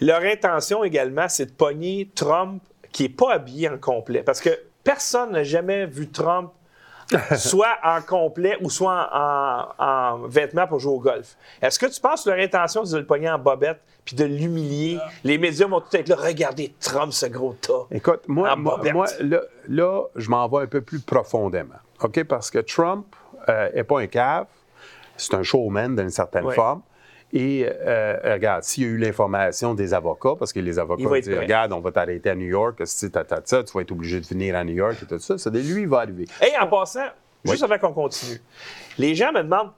[0.00, 4.22] leur intention également, c'est de pogner Trump qui n'est pas habillé en complet?
[4.22, 4.50] Parce que
[4.84, 6.52] personne n'a jamais vu Trump
[7.36, 11.36] soit en complet ou soit en, en- en vêtements pour jouer au golf.
[11.62, 14.24] Est-ce que tu penses que leur intention, c'est de le pogner en bobette puis de
[14.24, 14.98] l'humilier?
[15.24, 16.16] Les médias vont tout être là.
[16.16, 17.84] Regardez Trump, ce gros tas.
[17.90, 18.78] Écoute, moi, En moi,
[19.20, 21.74] là, là, je m'en vais un peu plus profondément.
[22.02, 22.24] OK?
[22.24, 23.14] Parce que Trump
[23.74, 24.46] n'est pas un cave,
[25.18, 26.54] c'est un showman d'une certaine Oui.
[26.54, 26.80] forme.
[27.32, 31.28] Et euh, regarde, s'il y a eu l'information des avocats, parce que les avocats disent
[31.28, 31.40] prêt.
[31.40, 34.20] Regarde, on va t'arrêter à New York, si t'as t'as ça, tu vas être obligé
[34.20, 35.36] de venir à New York et tout ça.
[35.36, 36.26] C'est lui, il va arriver.
[36.40, 37.06] Et en passant,
[37.44, 38.40] juste avant qu'on continue,
[38.96, 39.72] les gens me demandent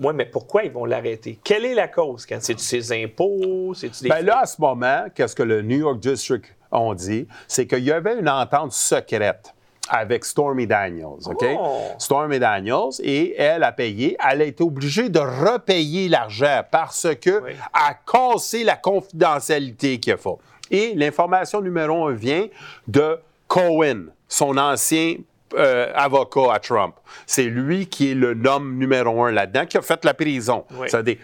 [0.00, 1.38] Ouais, mais pourquoi ils vont l'arrêter?
[1.44, 2.26] Quelle est la cause?
[2.40, 3.74] C'est-tu ses impôts?
[3.74, 7.26] C'est-tu des Ben là, à ce moment, qu'est-ce que le New York District ont dit?
[7.46, 9.52] C'est qu'il y avait une entente secrète
[9.88, 11.44] avec Stormy Daniels, OK?
[11.58, 11.78] Oh.
[11.98, 14.16] Stormy Daniels, et elle a payé.
[14.26, 17.52] Elle a été obligée de repayer l'argent parce que Oui.
[17.74, 20.30] a cassé la confidentialité qu'il a fait.
[20.70, 22.46] Et l'information numéro un vient
[22.88, 23.18] de
[23.48, 25.16] Cohen, son ancien
[25.54, 26.94] euh, avocat à Trump.
[27.26, 30.64] C'est lui qui est le nom numéro un là-dedans, qui a fait la prison.
[30.72, 30.88] Oui.
[30.88, 31.16] C'est-à-dire,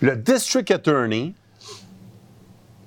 [0.00, 1.34] le district attorney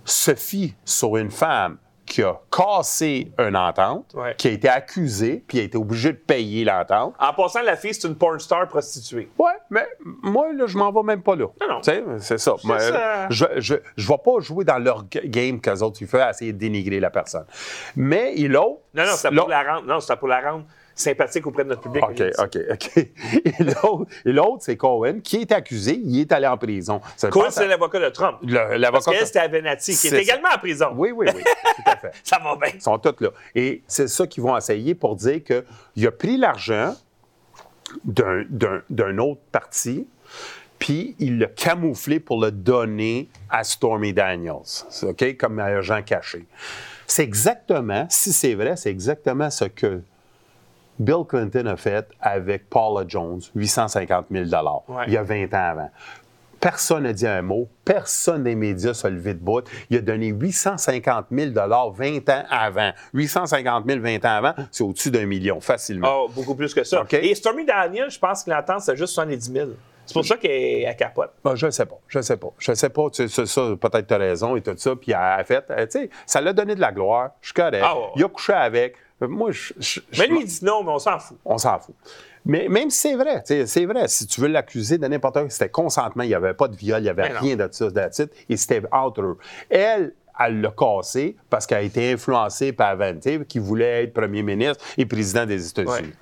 [0.04, 4.36] se fie sur une femme qui a cassé une entente, Ouais.
[4.38, 7.16] qui a été accusé, puis a été obligé de payer l'entente.
[7.20, 9.30] En passant, la fille, c'est une porn star prostituée.
[9.38, 9.86] Ouais, mais
[10.22, 11.48] moi, là, je m'en vais même pas là.
[11.62, 11.82] Non, non.
[11.82, 12.56] Tu sais, c'est ça.
[12.64, 13.28] Moi, ça.
[13.30, 16.54] Je je, je vais pas jouer dans leur game qu'eux autres, ils font à essayer
[16.54, 17.46] de dénigrer la personne.
[17.96, 18.82] Mais il l'autre.
[18.94, 21.82] Non, non, c'était pour la rendre, non, c'était pour la rendre sympathique auprès de notre
[21.82, 22.04] public.
[22.04, 22.98] OK, OK, OK.
[23.46, 26.00] Et l'autre- c'est Cohen, qui est accusé.
[26.04, 27.02] Il est allé en prison.
[27.18, 28.38] Ça Cohen, à- c'est l'avocat de Trump.
[28.44, 29.12] le- Parce L'avocat.
[29.12, 30.18] qu'elle, c'était Avenatti, qui est ça.
[30.20, 30.88] également en prison.
[30.96, 31.44] Oui, oui, oui.
[31.44, 32.12] Tout à fait.
[32.24, 32.72] Ça va bien.
[32.74, 33.30] Ils sont tous là.
[33.54, 36.96] Et c'est ça qu'ils vont essayer pour dire qu'il a pris l'argent
[38.04, 40.08] d'un- autre parti,
[40.80, 46.46] puis il l'a camouflé pour le donner à Stormy Daniels, OK, comme agent caché.
[47.08, 50.02] C'est exactement, si c'est vrai, c'est exactement ce que
[51.00, 54.46] Bill Clinton a fait avec Paula Jones, 850 000
[54.88, 55.04] Ouais.
[55.08, 55.90] il y a 20 ans avant.
[56.60, 57.68] Personne n'a dit un mot.
[57.84, 59.70] Personne des médias s'est levé de bout.
[59.90, 62.92] Il a donné 850 000 20 ans avant.
[63.14, 66.08] 850 000 20 ans avant, c'est au-dessus d'un million, facilement.
[66.24, 67.04] Oh, beaucoup plus que ça.
[67.12, 69.70] Et Stormy Daniels, je pense que l'entente, c'est juste 70 000.
[70.08, 71.32] C'est pour ça qu'elle elle capote.
[71.44, 71.98] Ben, je ne sais pas.
[72.08, 72.50] Je ne sais pas.
[72.60, 73.10] Je ne sais pas.
[73.10, 74.96] Tu sais, ça, ça, peut-être tu as raison et tout ça.
[74.96, 77.32] Puis elle a fait, euh, tu sais, ça l'a donné de la gloire.
[77.42, 77.84] Je suis correct.
[77.84, 78.06] Ah, ouais.
[78.16, 78.96] Il a couché avec.
[79.22, 80.00] Euh, Moi, je.
[80.18, 81.38] Mais lui, il dit non, mais on s'en fout.
[81.46, 81.96] On s'en fout.
[82.46, 85.70] Mais même si c'est vrai, c'est vrai, si tu veux l'accuser de n'importe quoi, c'était
[85.70, 87.40] consentement, il n'y avait pas de viol, il n'y avait Mais non.
[87.40, 89.38] rien de ça, de titre, et c'était entre eux.
[89.70, 94.44] Elle, elle l'a cassé parce qu'elle a été influencée par Avante, qui voulait être premier
[94.44, 96.14] ministre et président des États-Unis.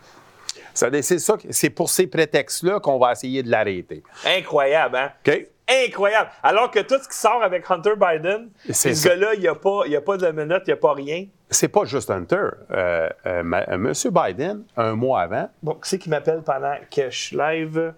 [0.85, 1.01] Ouais.
[1.01, 4.01] C'est ça, c'est pour ces prétextes-là qu'on va essayer de l'arrêter.
[4.25, 5.11] Incroyable, hein?
[5.27, 5.47] OK?
[5.69, 6.29] Incroyable.
[6.41, 10.17] Alors que tout ce qui sort avec Hunter Biden, ce gars-là, il n'y a, pas-
[10.17, 11.25] de menottes, il n'y a pas rien.
[11.53, 12.47] C'est pas juste Hunter.
[12.71, 16.75] Euh, euh, ma- euh, Monsieur Biden, un mois avant, Bon, qui c'est qui m'appelle pendant
[16.91, 17.93] que je live?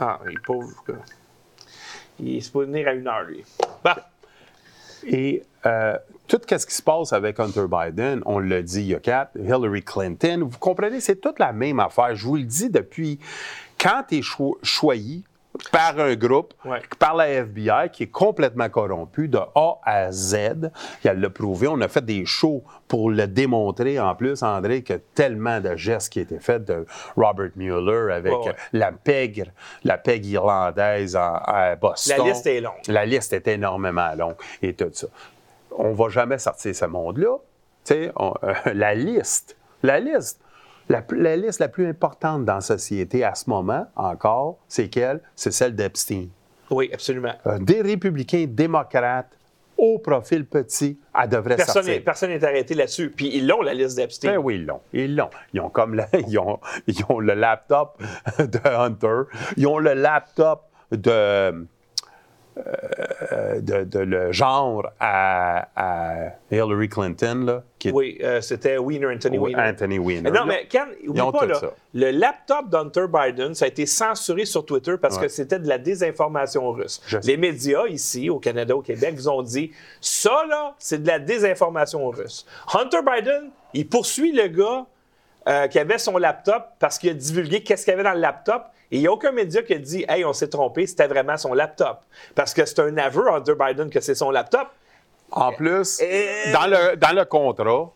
[0.00, 0.94] Ah, il est pauvre gars.
[2.18, 3.44] Il est supposé venir à une heure, lui.
[3.84, 4.08] Bah,
[5.06, 8.94] Et euh, tout ce qui se passe avec Hunter Biden, on l'a dit il y
[8.94, 12.14] a quatre, Hillary Clinton, vous comprenez, c'est toute la même affaire.
[12.16, 13.20] Je vous le dis depuis
[13.78, 14.22] quand tu es
[14.62, 15.24] choisi
[15.72, 16.80] par un groupe, Ouais.
[16.98, 20.34] par la FBI, qui est complètement corrompu de A à Z.
[21.04, 21.68] Et elle l'a prouvé.
[21.68, 23.98] On a fait des shows pour le démontrer.
[24.00, 26.86] En plus, André, que tellement de gestes qui étaient faits de
[27.16, 28.56] Robert Mueller avec Ouais, ouais.
[28.72, 29.46] la pègre,
[29.84, 32.16] la pègre irlandaise en- à Boston.
[32.18, 32.72] La liste est longue.
[32.88, 35.06] La liste est énormément longue et tout ça.
[35.78, 37.36] On va jamais sortir ce monde-là.
[37.84, 40.40] Tu sais, on- euh, la liste, la liste,
[40.88, 45.20] la, liste la plus importante dans la société à ce moment encore, c'est quelle?
[45.34, 46.28] C'est celle d'Epstein.
[46.70, 47.34] oui, absolument.
[47.46, 49.30] Euh, des républicains démocrates,
[49.78, 52.02] au profil petit, elle devrait Personne sortir.
[52.02, 53.10] personne n'est arrêté là-dessus.
[53.10, 54.30] Puis ils l'ont, la liste d'Epstein.
[54.32, 54.80] Ben oui, ils l'ont.
[54.94, 55.28] Ils l'ont.
[55.52, 58.02] Ils ont comme la- ils, ont, ils ont le laptop
[58.38, 59.28] de Hunter.
[59.58, 60.62] Ils ont le laptop
[60.92, 61.66] de,
[62.58, 68.78] euh, de, de le genre à, à Hillary Clinton, là, qui est Oui, euh, c'était
[68.78, 69.68] Wiener, Anthony Oui, Wiener.
[69.70, 70.30] Anthony Weiner.
[70.30, 71.60] Non, mais Ken, oublie pas, là,
[71.94, 75.22] le laptop d'Hunter Biden, ça a été censuré sur Twitter parce Ouais.
[75.24, 77.00] que c'était de la désinformation russe.
[77.06, 77.26] Je sais.
[77.26, 81.18] Les médias ici, au Canada, au Québec, vous ont dit ça, là, c'est de la
[81.18, 82.46] désinformation russe.
[82.74, 84.86] Hunter Biden, il poursuit le gars
[85.48, 88.20] euh, qui avait son laptop parce qu'il a divulgué qu'est-ce qu'il y avait dans le
[88.20, 88.64] laptop.
[88.90, 91.36] Et il n'y a aucun média qui a dit Hey, on s'est trompé, c'était vraiment
[91.36, 92.00] son laptop.
[92.34, 94.68] Parce que c'est un aveu, Hunter Biden, que c'est son laptop.
[95.32, 97.90] En plus, Et- dans, le, dans le contrat,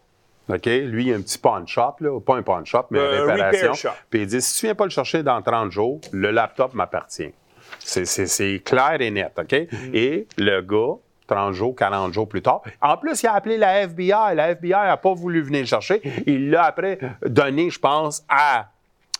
[0.48, 3.24] OK, lui, il a un petit pawn shop, là, pas un pawn shop, mais Euh,
[3.24, 3.60] une réparation.
[3.68, 3.88] repair shop.
[4.10, 7.32] Puis il dit si tu viens pas le chercher dans 30 jours, le laptop m'appartient.
[7.78, 9.52] C'est clair et net, OK?
[9.52, 9.76] Mm.
[9.94, 10.96] Et le gars,
[11.28, 12.62] 30 jours, 40 jours plus tard.
[12.82, 14.34] En plus, il a appelé la FBI.
[14.34, 16.02] La FBI n'a pas voulu venir le chercher.
[16.26, 18.66] Il l'a après donné, je pense, à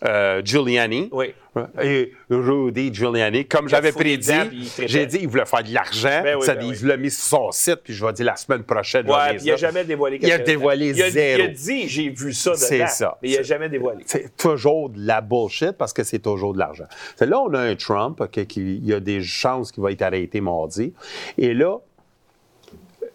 [0.04, 1.08] euh, Giuliani.
[1.12, 1.34] Oui.
[1.82, 4.30] Et Rudy Giuliani, comme j'avais prédit,
[4.78, 6.20] j'ai dit il voulait faire de l'argent.
[6.22, 6.78] Ben oui, Ça ben oui.
[6.80, 9.10] Il l'a mis sur son site, puis je vais dire la semaine prochaine.
[9.10, 11.38] Ouais, il n'a jamais dévoilé Il a quelque- dévoilé il a, zéro.
[11.42, 12.60] Il a dit j'ai vu ça dedans.
[12.62, 13.18] C'est ça.
[13.22, 14.04] Mais il n'a jamais dévoilé.
[14.06, 16.86] C'est toujours de la bullshit parce que c'est toujours de l'argent.
[17.20, 20.40] Là, on a un Trump, qui, il y a des chances qu'il va être arrêté
[20.40, 20.94] mardi.
[21.36, 21.78] Et là,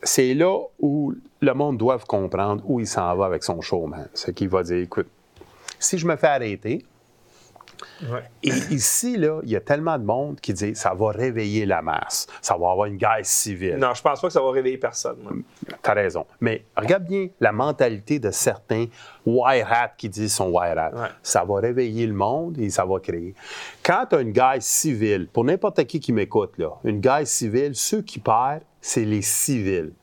[0.03, 4.07] c'est là où le monde doit comprendre où il s'en va avec son showman.
[4.13, 5.07] C'est qu'il va dire, écoute,
[5.79, 6.85] si je me fais arrêter,
[8.43, 11.81] et ici, là, il y a tellement de monde qui dit, ça va réveiller la
[11.81, 12.27] masse.
[12.41, 13.77] Ça va avoir une guerre civile.
[13.77, 15.17] Non, je pense pas que ça va réveiller personne.
[15.21, 15.33] moi.
[15.81, 16.25] T'as raison.
[16.39, 18.85] Mais regarde bien la mentalité de certains
[19.25, 20.91] white hat qui disent son white hat.
[20.93, 21.07] Ouais.
[21.23, 23.33] Ça va réveiller le monde et ça va créer.
[23.83, 27.75] Quand tu as une guerre civile, pour n'importe qui qui m'écoute, là, une guerre civile,
[27.75, 29.93] ceux qui perdent, c'est les civils.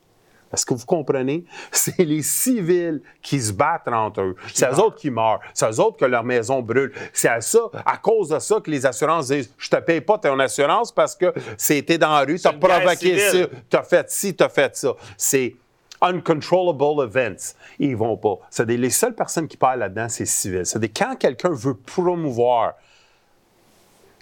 [0.53, 1.43] Est-ce que vous comprenez?
[1.71, 4.35] C'est les civils qui se battent entre eux.
[4.53, 5.39] C'est eux autres qui meurent.
[5.53, 6.93] C'est eux autres que leur maison brûle.
[7.11, 10.17] C'est à ça, à cause de ça que les assurances disent Je te paye pas
[10.17, 13.49] ton assurance parce que c'était dans la rue, tu as une guerre provoqué ça, civile.
[13.69, 14.93] tu as fait ci, tu as fait ça.
[15.17, 15.55] C'est
[16.01, 17.55] uncontrollable events.
[17.79, 18.39] Ils vont pas.
[18.49, 20.65] C'est les seules personnes qui parlent là-dedans, c'est civils.
[20.65, 22.73] C'est quand quelqu'un veut promouvoir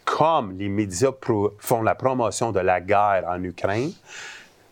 [0.06, 1.12] comme les médias
[1.60, 3.92] font la promotion de la guerre en Ukraine,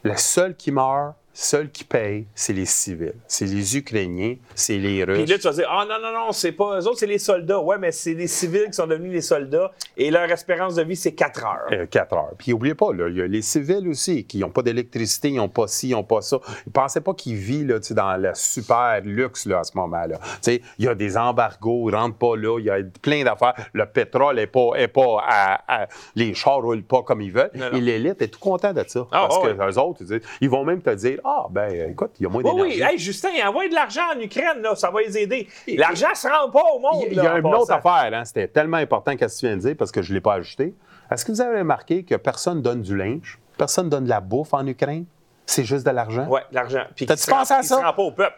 [0.03, 3.13] le seul qui meurt, seul qui paye, c'est les civils.
[3.27, 5.17] C'est les Ukrainiens, c'est les Russes.
[5.17, 7.17] Puis là, tu vas dire, ah non, non, non, c'est pas eux autres, c'est les
[7.17, 7.59] soldats.
[7.59, 10.95] Ouais, mais c'est les civils qui sont devenus les soldats et leur espérance de vie,
[10.95, 11.67] c'est 4 heures.
[11.71, 12.34] Euh, quatre heures.
[12.38, 15.36] Puis n'oubliez pas, là, il y a les civils aussi qui n'ont pas d'électricité, ils
[15.36, 16.39] n'ont pas ci, ils n'ont pas ça.
[16.65, 20.17] Ils ne pensaient pas qu'ils vivent là, dans le super luxe là, à ce moment-là.
[20.17, 22.77] Tu sais, Il y a des embargos, ils ne rentrent pas là, il y a
[23.01, 23.53] plein d'affaires.
[23.73, 27.32] Le pétrole n'est pas, est pas à, à- Les chars ne roulent pas comme ils
[27.32, 27.51] veulent.
[27.55, 27.77] Non, non.
[27.77, 29.07] Et l'élite est tout content de ça.
[29.11, 30.03] Ah, parce ah, que les autres,
[30.41, 32.82] ils vont même te dire Ah, ben écoute, il y a moins Oui, d'énergie.
[32.84, 32.88] oui.
[32.89, 35.47] Hey, Justin, envoie de l'argent en Ukraine, là, ça va les aider.
[35.67, 37.05] L'argent ne se rend pas au monde.
[37.09, 39.61] Il y a une autre affaire, hein, c'était tellement important qu'est-ce que tu viens de
[39.61, 40.74] dire parce que je ne l'ai pas ajouté.
[41.11, 44.53] Est-ce que vous avez remarqué que personne donne du linge, personne donne de la bouffe
[44.53, 45.05] en Ukraine?
[45.45, 46.28] C'est juste de l'argent?
[46.28, 46.84] Ouais, l'argent.
[46.95, 47.78] Puis T'as-tu pensé à ça?
[47.78, 48.36] se rend pas au peuple.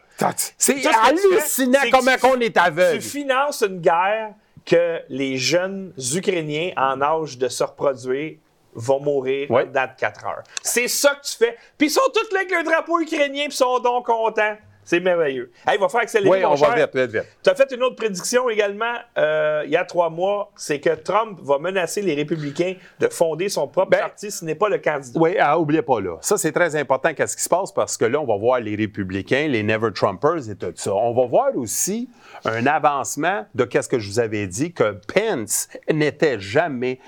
[0.57, 2.99] C'est hallucinant comment on est aveugle.
[3.01, 4.29] Tu finances une guerre
[4.65, 8.37] que les jeunes Ukrainiens en âge de se reproduire
[8.73, 9.65] vont mourir Ouais.
[9.65, 10.43] de 4 heures.
[10.61, 11.55] C'est ça que tu fais.
[11.77, 14.55] Puis ils sont tous là avec le drapeau ukrainien, puis ils sont donc contents.
[14.83, 15.51] C'est merveilleux.
[15.67, 17.25] Hey, il va faire accélérer Oui, on va vite, vite, vite.
[17.43, 20.89] Tu as fait une autre prédiction également euh, il y a trois mois, c'est que
[20.95, 24.79] Trump va menacer les républicains de fonder son propre Ben, parti s'il n'est pas le
[24.79, 25.19] candidat.
[25.19, 26.17] Oui, ah, oubliez pas là.
[26.21, 28.75] Ça, c'est très important qu'est-ce qui se passe parce que là, on va voir les
[28.75, 30.93] républicains, les Never Trumpers et tout ça.
[30.93, 32.09] On va voir aussi
[32.43, 36.99] un avancement de qu'est-ce que je vous avais dit, que Pence n'était jamais.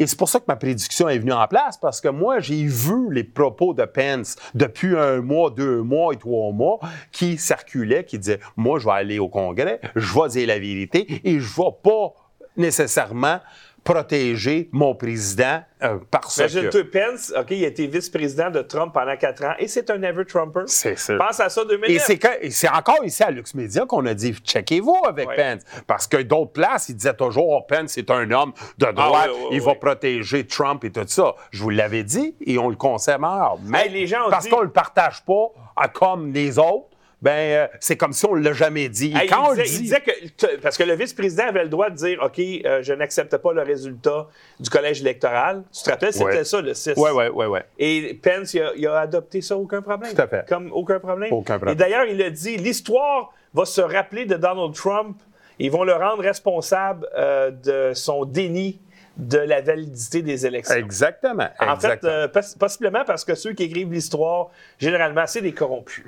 [0.00, 2.64] Et c'est pour ça que ma prédiction est venue en place, parce que moi, j'ai
[2.64, 6.80] vu les propos de Pence depuis un mois, deux mois et trois mois
[7.12, 11.20] qui circulaient, qui disaient Moi, je vais aller au Congrès, je vais dire la vérité
[11.22, 12.14] et je ne vais pas
[12.56, 13.40] nécessairement
[13.84, 16.42] protéger mon président euh, parce que.
[16.42, 20.02] Imagine-toi, Pence, OK, il a été vice-président de Trump pendant quatre ans et c'est un
[20.02, 20.62] ever Trumper.
[20.66, 21.18] C'est sûr.
[21.18, 21.90] Pense à ça 2009.
[21.90, 25.36] Et c'est que- encore ici à Lux Media qu'on a dit checkez-vous avec Ouais.
[25.36, 25.62] Pence.
[25.86, 29.38] Parce que d'autres places, ils disaient toujours oh, Pence est un homme de droite, oui,
[29.42, 29.66] oui, il oui.
[29.66, 31.34] va protéger Trump et tout ça.
[31.50, 33.20] Je vous l'avais dit et on le conserve.
[33.64, 36.86] Mais Hey, les gens ont parce dit- qu'on le partage pas à comme les autres,
[37.22, 39.12] ben euh, c'est comme si on l'a jamais dit.
[39.14, 40.56] Hey, quand il, disait, dit, disait que.
[40.60, 43.62] Parce que le vice-président avait le droit de dire OK, euh, je n'accepte pas le
[43.62, 44.26] résultat
[44.58, 45.62] du collège électoral.
[45.72, 46.44] Tu te rappelles, c'était Ouais.
[46.44, 46.94] ça, le 6.
[46.96, 47.64] ouais, ouais, ouais, ouais.
[47.78, 50.14] Et Pence, il a, il a adopté ça, aucun problème.
[50.14, 50.48] Tout à fait.
[50.48, 51.32] Comme aucun problème.
[51.32, 51.74] Aucun problème.
[51.74, 55.18] Et d'ailleurs, il a dit l'histoire va se rappeler de Donald Trump.
[55.58, 58.80] Ils vont le rendre responsable euh, de son déni
[59.18, 60.74] de la validité des élections.
[60.76, 61.48] Exactement.
[61.58, 64.48] En fait, euh, possiblement parce que ceux qui écrivent l'histoire,
[64.78, 66.04] généralement, c'est des corrompus.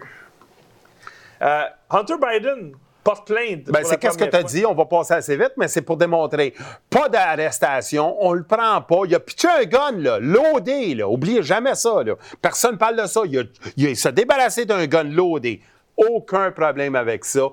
[1.42, 2.72] Euh, Hunter Biden
[3.04, 3.64] porte plainte.
[3.66, 4.48] Ben, c'est qu'est-ce que tu as fois.
[4.50, 6.54] dit, on va passer assez vite, mais c'est pour démontrer.
[6.88, 9.00] Pas d'arrestation, on le prend pas.
[9.06, 11.08] Il a pitché un gun, là, loadé, là.
[11.08, 12.14] Oubliez jamais ça, là.
[12.40, 13.22] Personne parle de ça.
[13.26, 13.42] Il, a,
[13.76, 15.60] il a- se débarrassé d'un gun loadé.
[15.96, 17.48] Aucun problème avec ça.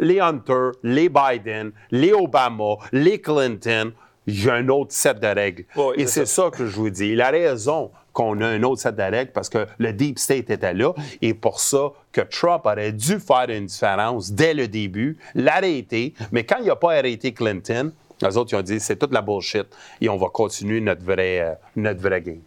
[0.00, 3.92] Les Hunter, les Biden, les Obama, les Clinton,
[4.28, 5.64] a un autre set de règles.
[5.76, 7.10] Oui, Et c'est c'est ça que je vous dis.
[7.10, 10.48] Il a raison qu'on a un autre set de règles parce que le Deep State
[10.48, 15.18] était là et pour ça que Trump aurait dû faire une différence dès le début,
[15.34, 16.14] l'arrêter.
[16.32, 17.92] Mais quand il n'a pas arrêté Clinton,
[18.22, 19.66] les autres ils ont dit c'est toute la bullshit
[20.00, 22.40] et on va continuer notre vrai, euh, notre vrai game.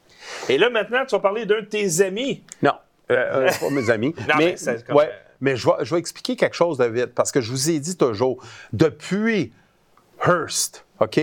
[0.49, 2.43] Et là, maintenant, tu vas parler d'un de tes amis.
[2.61, 2.73] Non,
[3.11, 4.15] euh, euh, pas mes amis.
[4.27, 4.55] Non, mais
[4.85, 5.11] comme, ouais,
[5.41, 7.79] mais je vais, je vais expliquer quelque chose de vite parce que je vous ai
[7.79, 8.43] dit toujours,
[8.73, 9.53] depuis
[10.25, 11.19] Hearst, OK,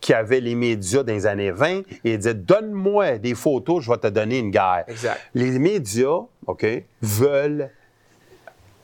[0.00, 3.98] qui avait les médias dans les années 20, il dit Donne-moi des photos, je vais
[3.98, 4.84] te donner une guerre.
[4.88, 5.20] Exact.
[5.34, 6.66] Les médias, OK,
[7.02, 7.70] veulent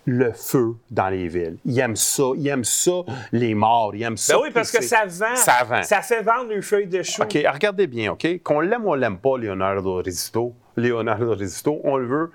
[0.06, 1.56] le feu dans les villes.
[1.64, 2.24] Ils aiment ça.
[2.36, 3.02] Ils aiment ça,
[3.32, 3.94] les morts.
[3.94, 4.34] Ils aiment ça.
[4.34, 5.36] Ben oui, parce que ça vend.
[5.36, 5.82] Ça vend.
[5.82, 7.22] Ça fait vendre une feuille de chou.
[7.22, 8.42] OK, regardez bien, OK?
[8.42, 12.30] Qu'on l'aime ou on l'aime pas, Leonardo Rizzo, Leonardo Rizzo, on le veut.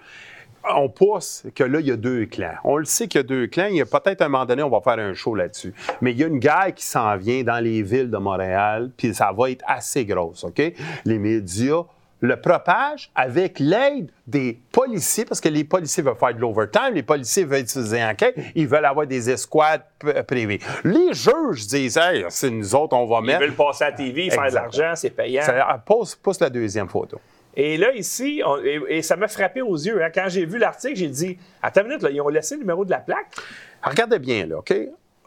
[0.76, 2.56] On pousse que là, il y a deux clans.
[2.64, 3.68] On le sait qu'il y a deux clans.
[3.70, 5.74] Il y a peut-être un moment donné, on va faire un show là-dessus.
[6.02, 9.14] Mais il y a une guerre qui s'en vient dans les villes de Montréal, puis
[9.14, 10.62] ça va être assez grosse, OK?
[11.06, 11.84] Les médias
[12.22, 17.02] le propagent avec l'aide des policiers, parce que les policiers veulent faire de l'overtime, les
[17.04, 19.84] policiers veulent utiliser enquête, ils veulent avoir des escouades
[20.28, 20.60] privées.
[20.84, 23.40] Les juges disent, hey, c'est nous autres, on va Ils mettre.
[23.40, 24.62] veulent passer à la TV, faire de Exact.
[24.78, 25.44] l'argent, c'est payant.
[25.44, 27.18] Ça- ah, pose la deuxième photo.
[27.62, 28.42] Et là, ici,
[28.88, 30.02] et, ça m'a frappé aux yeux.
[30.02, 30.10] hein.
[30.16, 32.86] Quand j'ai vu l'article, j'ai dit Attends une minute, là, ils ont laissé le numéro
[32.86, 33.36] de la plaque?
[33.84, 34.74] Regardez bien, là, OK?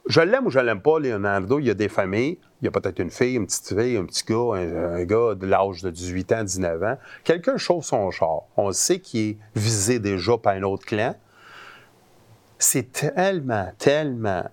[0.07, 1.59] Je l'aime ou je l'aime pas, Leonardo.
[1.59, 2.39] Il y a des familles.
[2.63, 5.47] Il y a peut-être une fille, une petite fille, un petit gars, un, gars de
[5.47, 6.99] l'âge de 18 ans, 19 ans.
[7.23, 8.45] Quelqu'un chauffe son char.
[8.57, 11.15] On sait qu'il est visé déjà par un autre clan.
[12.59, 14.49] C'est tellement, tellement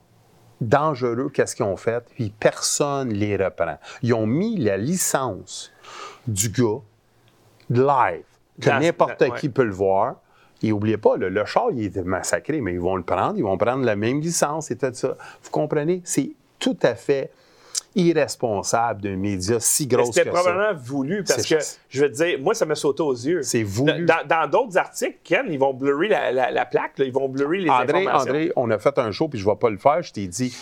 [0.60, 3.78] dangereux qu'est-ce qu'ils ont fait, puis personne les reprend.
[4.02, 5.72] Ils ont mis la licence
[6.28, 6.82] du gars
[7.70, 8.24] live,
[8.62, 9.32] que n'importe ouais.
[9.40, 10.16] qui peut le voir.
[10.62, 13.44] Et n'oubliez pas, le, le char, il est massacré, mais ils vont le prendre, ils
[13.44, 15.16] vont prendre la même licence et tout ça.
[15.42, 16.02] Vous comprenez?
[16.04, 17.32] C'est tout à fait
[17.96, 20.14] irresponsable d'un média si gros que ça.
[20.24, 21.56] C'était probablement voulu parce que,
[21.90, 23.42] je veux te dire, moi, ça m'a sauté aux yeux.
[23.42, 24.06] C'est voulu.
[24.06, 27.30] Dans dans d'autres articles, Ken, ils vont blurrer la, la- la plaque, là, ils vont
[27.30, 28.30] blurrer les André, informations.
[28.30, 30.02] André, on a fait un show, puis je ne vais pas le faire.
[30.02, 30.56] Je t'ai dit,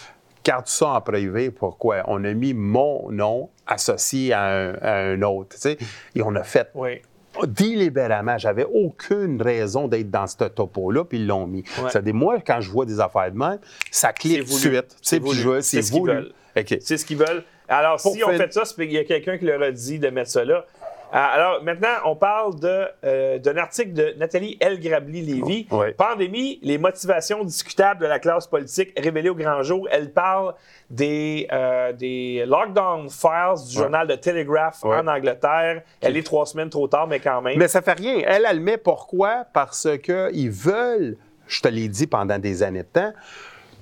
[0.47, 1.51] garde ça en privé.
[1.51, 2.03] Pourquoi?
[2.07, 5.55] On a mis mon nom associé à un, à un autre.
[5.55, 5.77] tu sais.
[6.15, 7.01] Et on a fait Oui.
[7.45, 8.37] délibérément.
[8.37, 11.63] J'avais aucune raison d'être dans ce topo-là, puis ils l'ont mis.
[11.81, 11.89] Ouais.
[11.89, 13.59] C'est-à-dire, moi, quand je vois des affaires de même,
[13.91, 14.95] ça clique tout de suite.
[15.01, 15.61] C'est voulu.
[15.61, 16.31] C'est ce qu'ils veulent.
[16.57, 16.77] OK.
[16.81, 17.43] C'est ce qu'ils veulent.
[17.69, 19.99] Alors, Pour si on fait ça, c'est qu'il y a quelqu'un qui leur a dit
[19.99, 20.65] de mettre ça là.
[21.11, 24.79] Ah, Alors, maintenant, on parle de, euh, d'un article de Nathalie L.
[24.79, 25.67] Grabli-Lévy.
[25.71, 25.93] Ouais.
[25.93, 29.87] Pandémie, les motivations discutables de la classe politique révélées au grand jour.
[29.91, 30.53] Elle parle
[30.89, 35.81] des, euh, des lockdown files du journal de Telegraph en Angleterre.
[36.01, 37.57] Elle est trois semaines trop tard, mais quand même.
[37.57, 38.21] Mais ça fait rien.
[38.25, 39.45] Elle, elle le met pourquoi?
[39.53, 43.13] Parce qu'ils veulent, je te l'ai dit pendant des années de temps,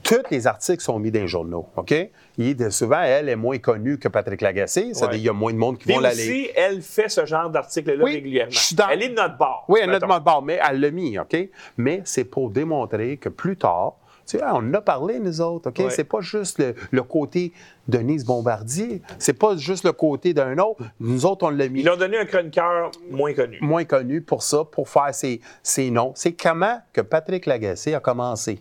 [0.05, 1.93] tous les articles sont mis dans les journaux, OK?
[2.37, 4.93] Il est, souvent, elle est moins connue que Patrick Lagacé.
[4.93, 5.15] C'est-à-dire Ouais.
[5.15, 6.49] qu'il y a moins de monde qui vont la lire.
[6.55, 8.51] elle fait ce genre d'article-là Oui, régulièrement.
[8.51, 9.65] je suis dans- Elle est de notre bord.
[9.67, 10.07] Oui, elle a mettons.
[10.07, 11.35] notre bord, mais elle l'a mis, OK?
[11.77, 13.95] Mais c'est pour démontrer que plus tard,
[14.27, 15.79] tu sais, on en a parlé, nous autres, OK?
[15.79, 15.89] Ouais.
[15.89, 17.51] C'est pas juste le, le côté
[17.87, 19.01] de Denise Bombardier.
[19.19, 20.83] C'est pas juste le côté d'un autre.
[20.99, 23.57] Nous autres, on l'a mis Ils ont donné un chroniqueur moins connu.
[23.61, 26.11] moins connu pour ça, pour faire ses, ses noms.
[26.15, 28.59] C'est comment que Patrick Lagacé a commencé.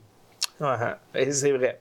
[0.61, 0.79] Ah,
[1.15, 1.19] ah.
[1.31, 1.81] C'est vrai.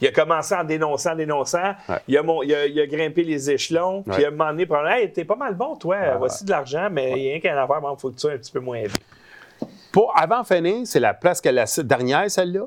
[0.00, 1.74] Il a commencé en dénonçant, dénonçant.
[1.88, 1.96] Ouais.
[2.08, 4.02] Il, a mon- il a- il a grimpé les échelons.
[4.02, 5.96] Puis moment donné, probablement, hey, t'es pas mal bon, toi.
[6.18, 8.20] Voici de l'argent, mais il y a rien qu'à en avoir, il faut que tu
[8.20, 9.00] sois un petit peu moins vite.
[9.92, 12.62] Pour, avant finir, c'est la, presque la dernière, celle-là?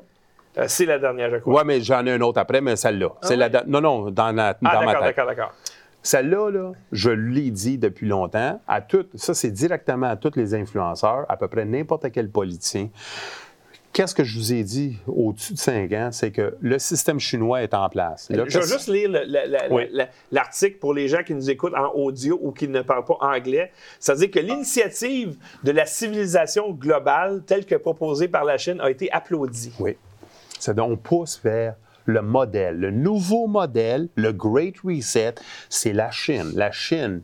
[0.56, 1.54] Euh, c'est la dernière, je crois.
[1.60, 3.10] Oui, mais j'en ai une autre après, mais celle-là.
[3.22, 5.02] c'est la, non, non, dans, la- ah, dans ma tête.
[5.02, 5.52] d'accord, d'accord.
[6.02, 10.54] Celle-là, là, je l'ai dit depuis longtemps, à toutes, ça c'est directement à tous les
[10.54, 12.88] influenceurs, à peu près n'importe quel politicien.
[13.98, 16.10] Qu'est-ce que je vous ai dit au-dessus de 5 ans?
[16.12, 18.30] C'est que le système chinois est en place.
[18.30, 19.10] Là, Je vais juste lire
[19.72, 19.90] Oui.
[20.30, 23.72] l'article pour les gens qui nous écoutent en audio ou qui ne parlent pas anglais.
[23.98, 28.80] Ça veut dire que l'initiative de la civilisation globale, telle que proposée par la Chine,
[28.80, 29.72] a été applaudie.
[29.80, 29.96] Oui.
[30.60, 31.74] C'est on pousse vers
[32.04, 32.78] le modèle.
[32.78, 35.34] Le nouveau modèle, le Great Reset,
[35.68, 36.52] c'est la Chine.
[36.54, 37.22] La Chine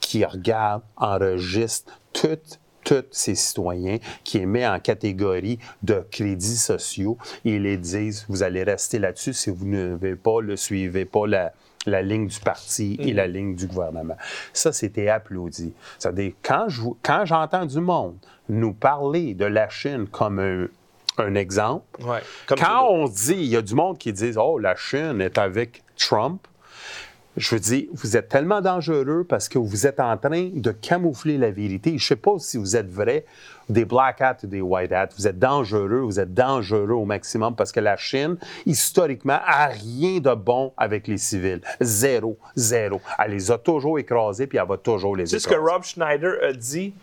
[0.00, 2.58] qui regarde, enregistre toutes
[2.88, 8.42] tous ses citoyens, qui les met en catégorie de crédits sociaux et les disent, vous
[8.42, 11.52] allez rester là-dessus si vous ne suivez pas, le suivez pas la,
[11.84, 14.16] la ligne du parti et la ligne du gouvernement.
[14.54, 15.74] Ça, c'était applaudi.
[15.98, 18.16] C'est-à-dire, quand je quand j'entends du monde
[18.48, 20.68] nous parler de la Chine comme un,
[21.18, 22.20] un exemple, Ouais.
[22.46, 25.36] Comme quand on dit, il y a du monde qui dit, oh, la Chine est
[25.36, 26.46] avec Trump,
[27.38, 31.38] je veux dire, vous êtes tellement dangereux parce que vous êtes en train de camoufler
[31.38, 31.90] la vérité.
[31.90, 33.24] Je ne sais pas si vous êtes vrai,
[33.68, 35.08] des black hats ou des white hats.
[35.16, 38.36] Vous êtes dangereux, vous êtes dangereux au maximum parce que la Chine,
[38.66, 41.60] historiquement, a rien de bon avec les civils.
[41.80, 43.00] Zéro, zéro.
[43.18, 45.72] Elle les a toujours écrasés puis elle va toujours les C'est ce que écraser.
[45.72, 46.94] Rob Schneider a dit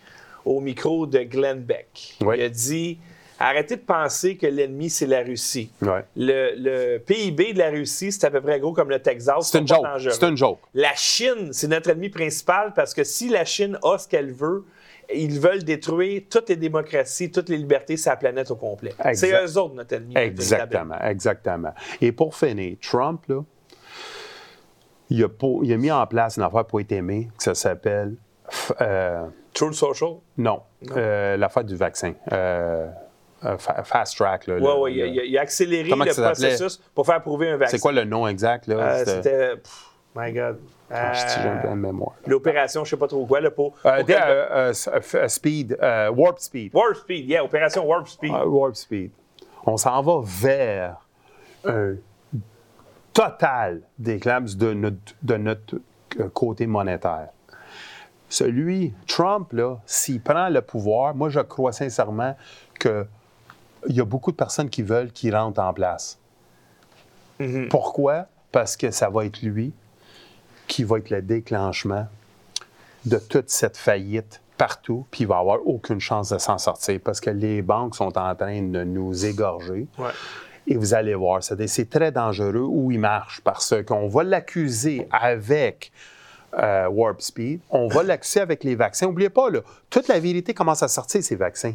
[0.44, 2.16] au micro de Glenn Beck.
[2.20, 2.36] Oui.
[2.38, 2.98] Il a dit
[3.38, 5.70] Arrêtez de penser que l'ennemi, c'est la Russie.
[5.82, 6.04] Ouais.
[6.16, 9.50] Le, le PIB de la Russie, c'est à peu près gros comme le Texas.
[9.50, 9.84] C'est une joke.
[10.10, 10.58] C'est une joke.
[10.74, 14.64] La Chine, c'est notre ennemi principal parce que si la Chine a ce qu'elle veut,
[15.14, 18.94] ils veulent détruire toutes les démocraties, toutes les libertés sur la planète au complet.
[19.14, 20.14] C'est eux autres, notre ennemi.
[20.16, 21.74] Exactement, exactement.
[22.00, 23.44] Et pour finir, Trump, là,
[25.10, 27.54] il a, pas- il a mis en place une affaire pour être aimé, que ça
[27.54, 28.14] s'appelle.
[28.80, 30.14] euh, Truth Social?
[30.36, 30.60] non,
[30.96, 32.14] euh, l'affaire du vaccin.
[32.32, 32.88] Euh,
[33.44, 34.46] euh, fa- fast track.
[34.46, 37.50] Là, Oui, oui, il, il a- il a accéléré le que processus pour faire approuver
[37.50, 37.76] un vaccin.
[37.76, 38.66] C'est quoi le nom exact?
[38.66, 38.76] Là?
[38.76, 39.54] Euh, C'était-
[40.14, 40.58] My God.
[41.74, 42.12] Mémoire.
[42.26, 43.74] L'opération, je ne sais pas trop quoi, là, pour.
[43.84, 46.72] Euh, pour que- euh, euh, euh, speed, euh, warp speed.
[46.74, 48.32] Warp Speed, yeah, opération Warp Speed.
[48.34, 49.10] Ah, warp speed.
[49.66, 50.96] On s'en va vers
[51.66, 51.96] un
[53.12, 55.76] total d'éclipse de notre, de notre
[56.20, 57.28] euh, côté monétaire.
[58.28, 62.36] Celui, Trump, là, s'il prend le pouvoir, moi, je crois sincèrement
[63.86, 66.18] qu'il y a beaucoup de personnes qui veulent qu'il rentre en place.
[67.70, 68.26] Pourquoi?
[68.52, 69.72] Parce que ça va être lui
[70.66, 72.06] qui va être le déclenchement
[73.04, 77.20] de toute cette faillite partout, puis il va avoir aucune chance de s'en sortir parce
[77.20, 79.86] que les banques sont en train de nous égorger.
[79.98, 80.10] Ouais.
[80.66, 85.06] Et vous allez voir, c'est c'est très dangereux où il marche parce qu'on va l'accuser
[85.12, 85.92] avec
[86.58, 89.06] euh, Warp Speed, on va l'accuser avec les vaccins.
[89.06, 89.60] N'oubliez pas, là,
[89.90, 91.74] toute la vérité commence à sortir, ces vaccins.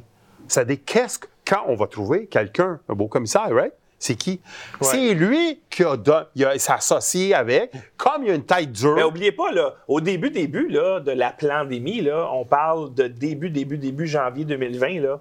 [0.51, 3.73] C'est-à-dire, qu'est-ce que, quand on va trouver quelqu'un, un beau commissaire, right?
[3.97, 4.41] C'est qui?
[4.81, 8.71] C'est lui qui a, don- il a- s'est associé avec, comme il a une tête
[8.71, 8.95] dure.
[8.95, 13.07] Mais oubliez pas, là, au début, début là, de la pandémie, là, on parle de
[13.07, 15.01] début, début, début janvier 2020.
[15.01, 15.19] Là,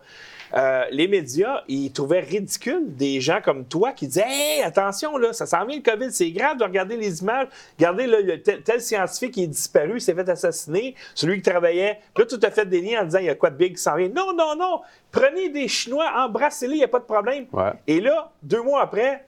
[0.54, 5.32] euh, les médias, ils trouvaient ridicule des gens comme toi qui disaient Hey, attention, là,
[5.32, 7.48] ça s'en vient le COVID, c'est grave de regarder les images.
[7.78, 11.50] Regardez, là, le- tel, tel scientifique qui est disparu, il s'est fait assassiner, celui qui
[11.50, 12.00] travaillait.
[12.14, 13.76] Puis là, tu as fait des liens en disant Il y a quoi de big
[13.76, 14.08] qui s'en vient.
[14.08, 14.80] Non, non, non.
[15.12, 17.46] Prenez des Chinois, embrassez-les, il n'y a pas de problème.
[17.52, 17.72] Ouais.
[17.86, 19.26] Et là, deux mois après,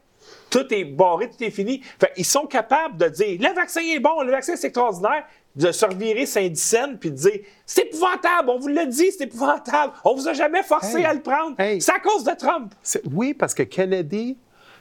[0.50, 1.80] tout est barré, tout est fini.
[1.98, 5.24] Fait, ils sont capables de dire le vaccin est bon, le vaccin c'est extraordinaire,
[5.56, 9.92] de se revirer Saint-Dicenne puis de dire c'est épouvantable, on vous l'a dit, c'est épouvantable,
[10.04, 11.04] on vous a jamais forcé Hey.
[11.04, 11.58] à le prendre.
[11.58, 11.80] Hey.
[11.80, 12.72] C'est à cause de Trump.
[13.12, 14.36] Oui, parce que Kennedy,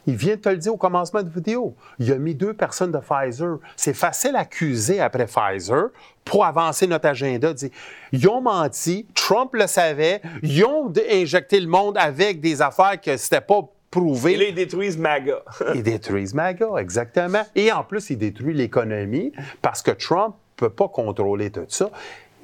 [0.08, 1.76] il vient de te le dire au commencement de vidéo.
[2.00, 3.58] Il a mis deux personnes de Pfizer.
[3.76, 5.90] C'est facile à accuser après Pfizer
[6.26, 7.54] pour avancer notre agenda.
[7.54, 7.70] Dire,
[8.12, 13.16] ils ont menti, Trump le savait, ils ont injecté le monde avec des affaires que
[13.18, 13.62] c'était pas
[13.92, 14.34] prouvé.
[14.34, 15.44] Et là, ils détruisent MAGA.
[15.76, 17.44] Ils détruisent MAGA, exactement.
[17.56, 21.90] Et en plus, ils détruisent l'économie parce que Trump ne peut pas contrôler tout ça.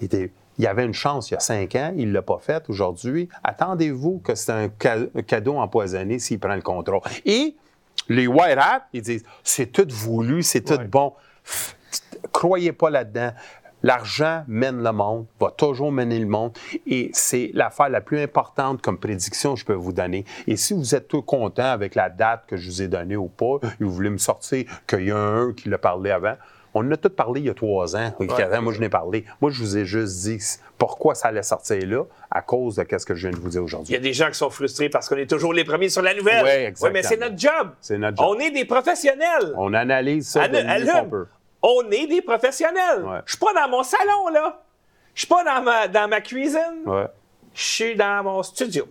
[0.01, 2.68] Il, y avait une chance il y a cinq ans, il ne l'a pas fait
[2.70, 3.30] aujourd'hui.
[3.43, 7.01] Attendez-vous que c'est un, ca- un cadeau empoisonné s'il prend le contrôle.
[7.26, 7.55] Et
[8.09, 11.13] les White Hats, ils disent c'est tout voulu, c'est tout bon.
[12.32, 13.32] Croyez pas là-dedans.
[13.84, 16.57] L'argent mène le monde, va toujours mener le monde,
[16.88, 20.26] et c'est l'affaire la plus importante comme prédiction que je peux vous donner.
[20.47, 23.28] Et si vous êtes tout content avec la date que je vous ai donnée ou
[23.28, 26.34] pas, et vous voulez me sortir qu'il y a un qui l'a parlé avant,
[26.78, 28.13] on en a tout parlé il y a trois ans.
[28.61, 29.25] Moi, je n'ai parlé.
[29.41, 30.39] Moi, je vous ai juste dit
[30.78, 33.59] pourquoi ça allait sortir là, à cause de ce que je viens de vous dire
[33.59, 33.95] Il y aujourd'hui.
[33.95, 36.43] a des gens qui sont frustrés parce qu'on est toujours les premiers sur la nouvelle.
[36.43, 36.93] Ouais, exactement.
[36.93, 37.71] mais c'est notre job.
[37.82, 38.25] C'est notre job.
[38.30, 39.53] On est des professionnels.
[39.57, 40.91] On analyse ça Allume, de mieux allume.
[41.03, 41.28] qu'on peut.
[41.63, 43.03] On est des professionnels.
[43.03, 43.19] Ouais.
[43.25, 44.61] Je suis pas dans mon salon, là.
[45.15, 46.84] Je suis pas dans ma, dans ma cuisine.
[46.86, 47.07] Ouais.
[47.55, 48.88] Je suis dans mon studio.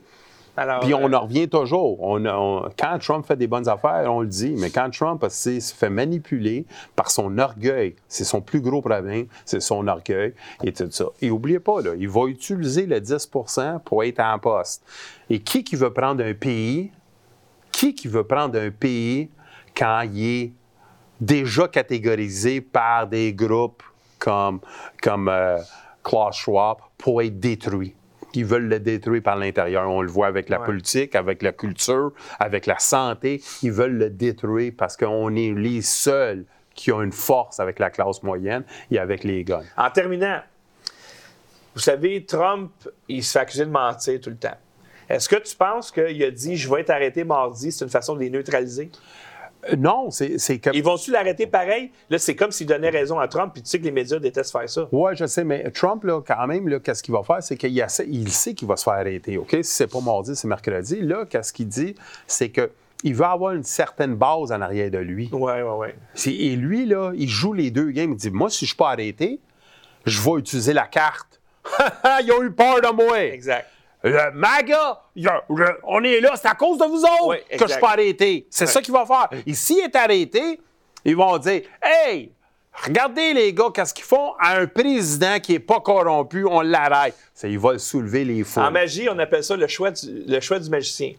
[0.57, 2.03] Alors, Puis on euh, en revient toujours.
[2.03, 5.61] On, on- quand Trump fait des bonnes affaires, on le dit, mais quand Trump se
[5.61, 10.33] fait manipuler par son orgueil, c'est son plus gros problème, c'est son orgueil
[10.65, 11.07] et tout ça.
[11.21, 14.83] Et oubliez pas, là, il va utiliser le 10% pour être en poste.
[15.29, 16.91] Et qui qui veut prendre un pays,
[17.71, 19.29] qui qui veut prendre un pays
[19.77, 20.53] quand il est
[21.21, 23.83] déjà catégorisé par des groupes
[24.19, 24.61] comme,
[25.03, 25.59] comme euh,
[26.03, 27.95] Klaus Schwab pour être détruit?
[28.37, 29.89] Ils veulent le détruire par l'intérieur.
[29.91, 30.67] On le voit avec la Ouais.
[30.67, 33.43] politique, avec la culture, avec la santé.
[33.63, 37.91] Ils veulent le détruire parce qu'on est les seuls qui ont une force avec la
[37.91, 39.63] classe moyenne et avec les guns.
[39.77, 40.41] En terminant,
[41.75, 42.71] vous savez, Trump,
[43.09, 44.57] il se fait accuser de mentir tout le temps.
[45.09, 48.15] Est-ce que tu penses qu'il a dit je vais être arrêté mardi, c'est une façon
[48.15, 48.91] de les neutraliser?
[49.73, 50.75] Euh, Non, c'est c'est comme...
[50.75, 51.91] Ils vont-tu l'arrêter pareil?
[52.11, 54.53] Là, c'est comme s'il donnait raison à Trump, puis tu sais que les médias détestent
[54.53, 54.89] faire ça.
[54.93, 57.43] Oui, je sais, mais Trump, là, quand même, là, qu'est-ce qu'il va faire?
[57.43, 59.51] C'est qu'il il sait qu'il va se faire arrêter, OK?
[59.51, 61.01] Si c'est pas mardi, c'est mercredi.
[61.01, 61.95] Là, qu'est-ce qu'il dit?
[62.27, 62.71] C'est que
[63.05, 65.29] il va avoir une certaine base en arrière de lui.
[65.33, 65.89] Oui, oui,
[66.27, 66.33] oui.
[66.33, 68.13] Et lui, là, il joue les deux games.
[68.13, 69.39] Il dit, moi, si je suis pas arrêté,
[70.07, 71.41] je vais utiliser la carte.
[72.23, 73.23] Ils ont eu peur de moi.
[73.23, 73.67] Exact.
[74.11, 77.37] Le MAGA, il a- je- on est là, c'est à cause de vous autres Oui,
[77.59, 78.47] que je suis pas arrêté.
[78.51, 79.29] C'est ça qu'il va faire.
[79.47, 80.61] Et s'il est arrêté,
[81.05, 82.33] ils vont dire Hey,
[82.85, 84.33] regardez les gars, qu'est-ce qu'ils font?
[84.39, 87.15] À un président qui est pas corrompu, on l'arrête.
[87.35, 88.63] Ça, il va soulever les foules.
[88.63, 91.13] En magie, on appelle ça le choix du, le choix du magicien,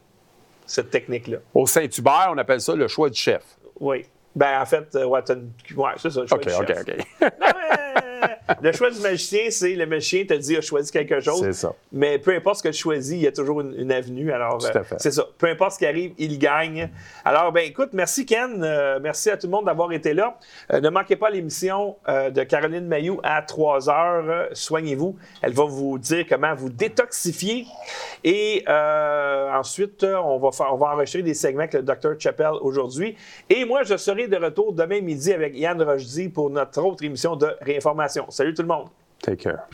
[0.66, 1.38] cette technique-là.
[1.54, 3.44] Au Saint-Hubert, on appelle ça le choix du chef.
[3.80, 4.06] Oui.
[4.36, 5.22] Ben, en fait, euh, ouais,
[5.76, 6.80] ouais, c'est ça, le choix OK, du OK, chef.
[6.82, 6.98] OK.
[7.22, 7.87] Non, mais,
[8.62, 11.42] le choix du magicien, c'est le magicien te dit a choisi quelque chose.
[11.42, 11.74] C'est ça.
[11.92, 14.32] Mais peu importe ce que tu choisis, il y a toujours une, une avenue.
[14.32, 14.96] Alors, Tout à euh, fait.
[15.00, 15.26] c'est ça.
[15.38, 16.90] Peu importe ce qui arrive, il gagne.
[17.26, 18.64] Alors, ben écoute, merci Ken.
[18.64, 20.38] Euh, merci à tout le monde d'avoir été là.
[20.72, 24.50] Euh, ne manquez pas l'émission euh, de Caroline Mayou à 3 heures.
[24.54, 25.16] Soignez-vous.
[25.42, 27.66] Elle va vous dire comment vous détoxifier.
[28.24, 32.20] Et ensuite, on va, faire, on va enregistrer des segments avec le Dr.
[32.20, 33.16] Chappelle aujourd'hui.
[33.50, 37.36] Et moi, je serai de retour demain midi avec Yann Rochdy pour notre autre émission
[37.36, 38.07] de réinformation.
[38.30, 38.88] Salut tout le monde.
[39.22, 39.68] Take care.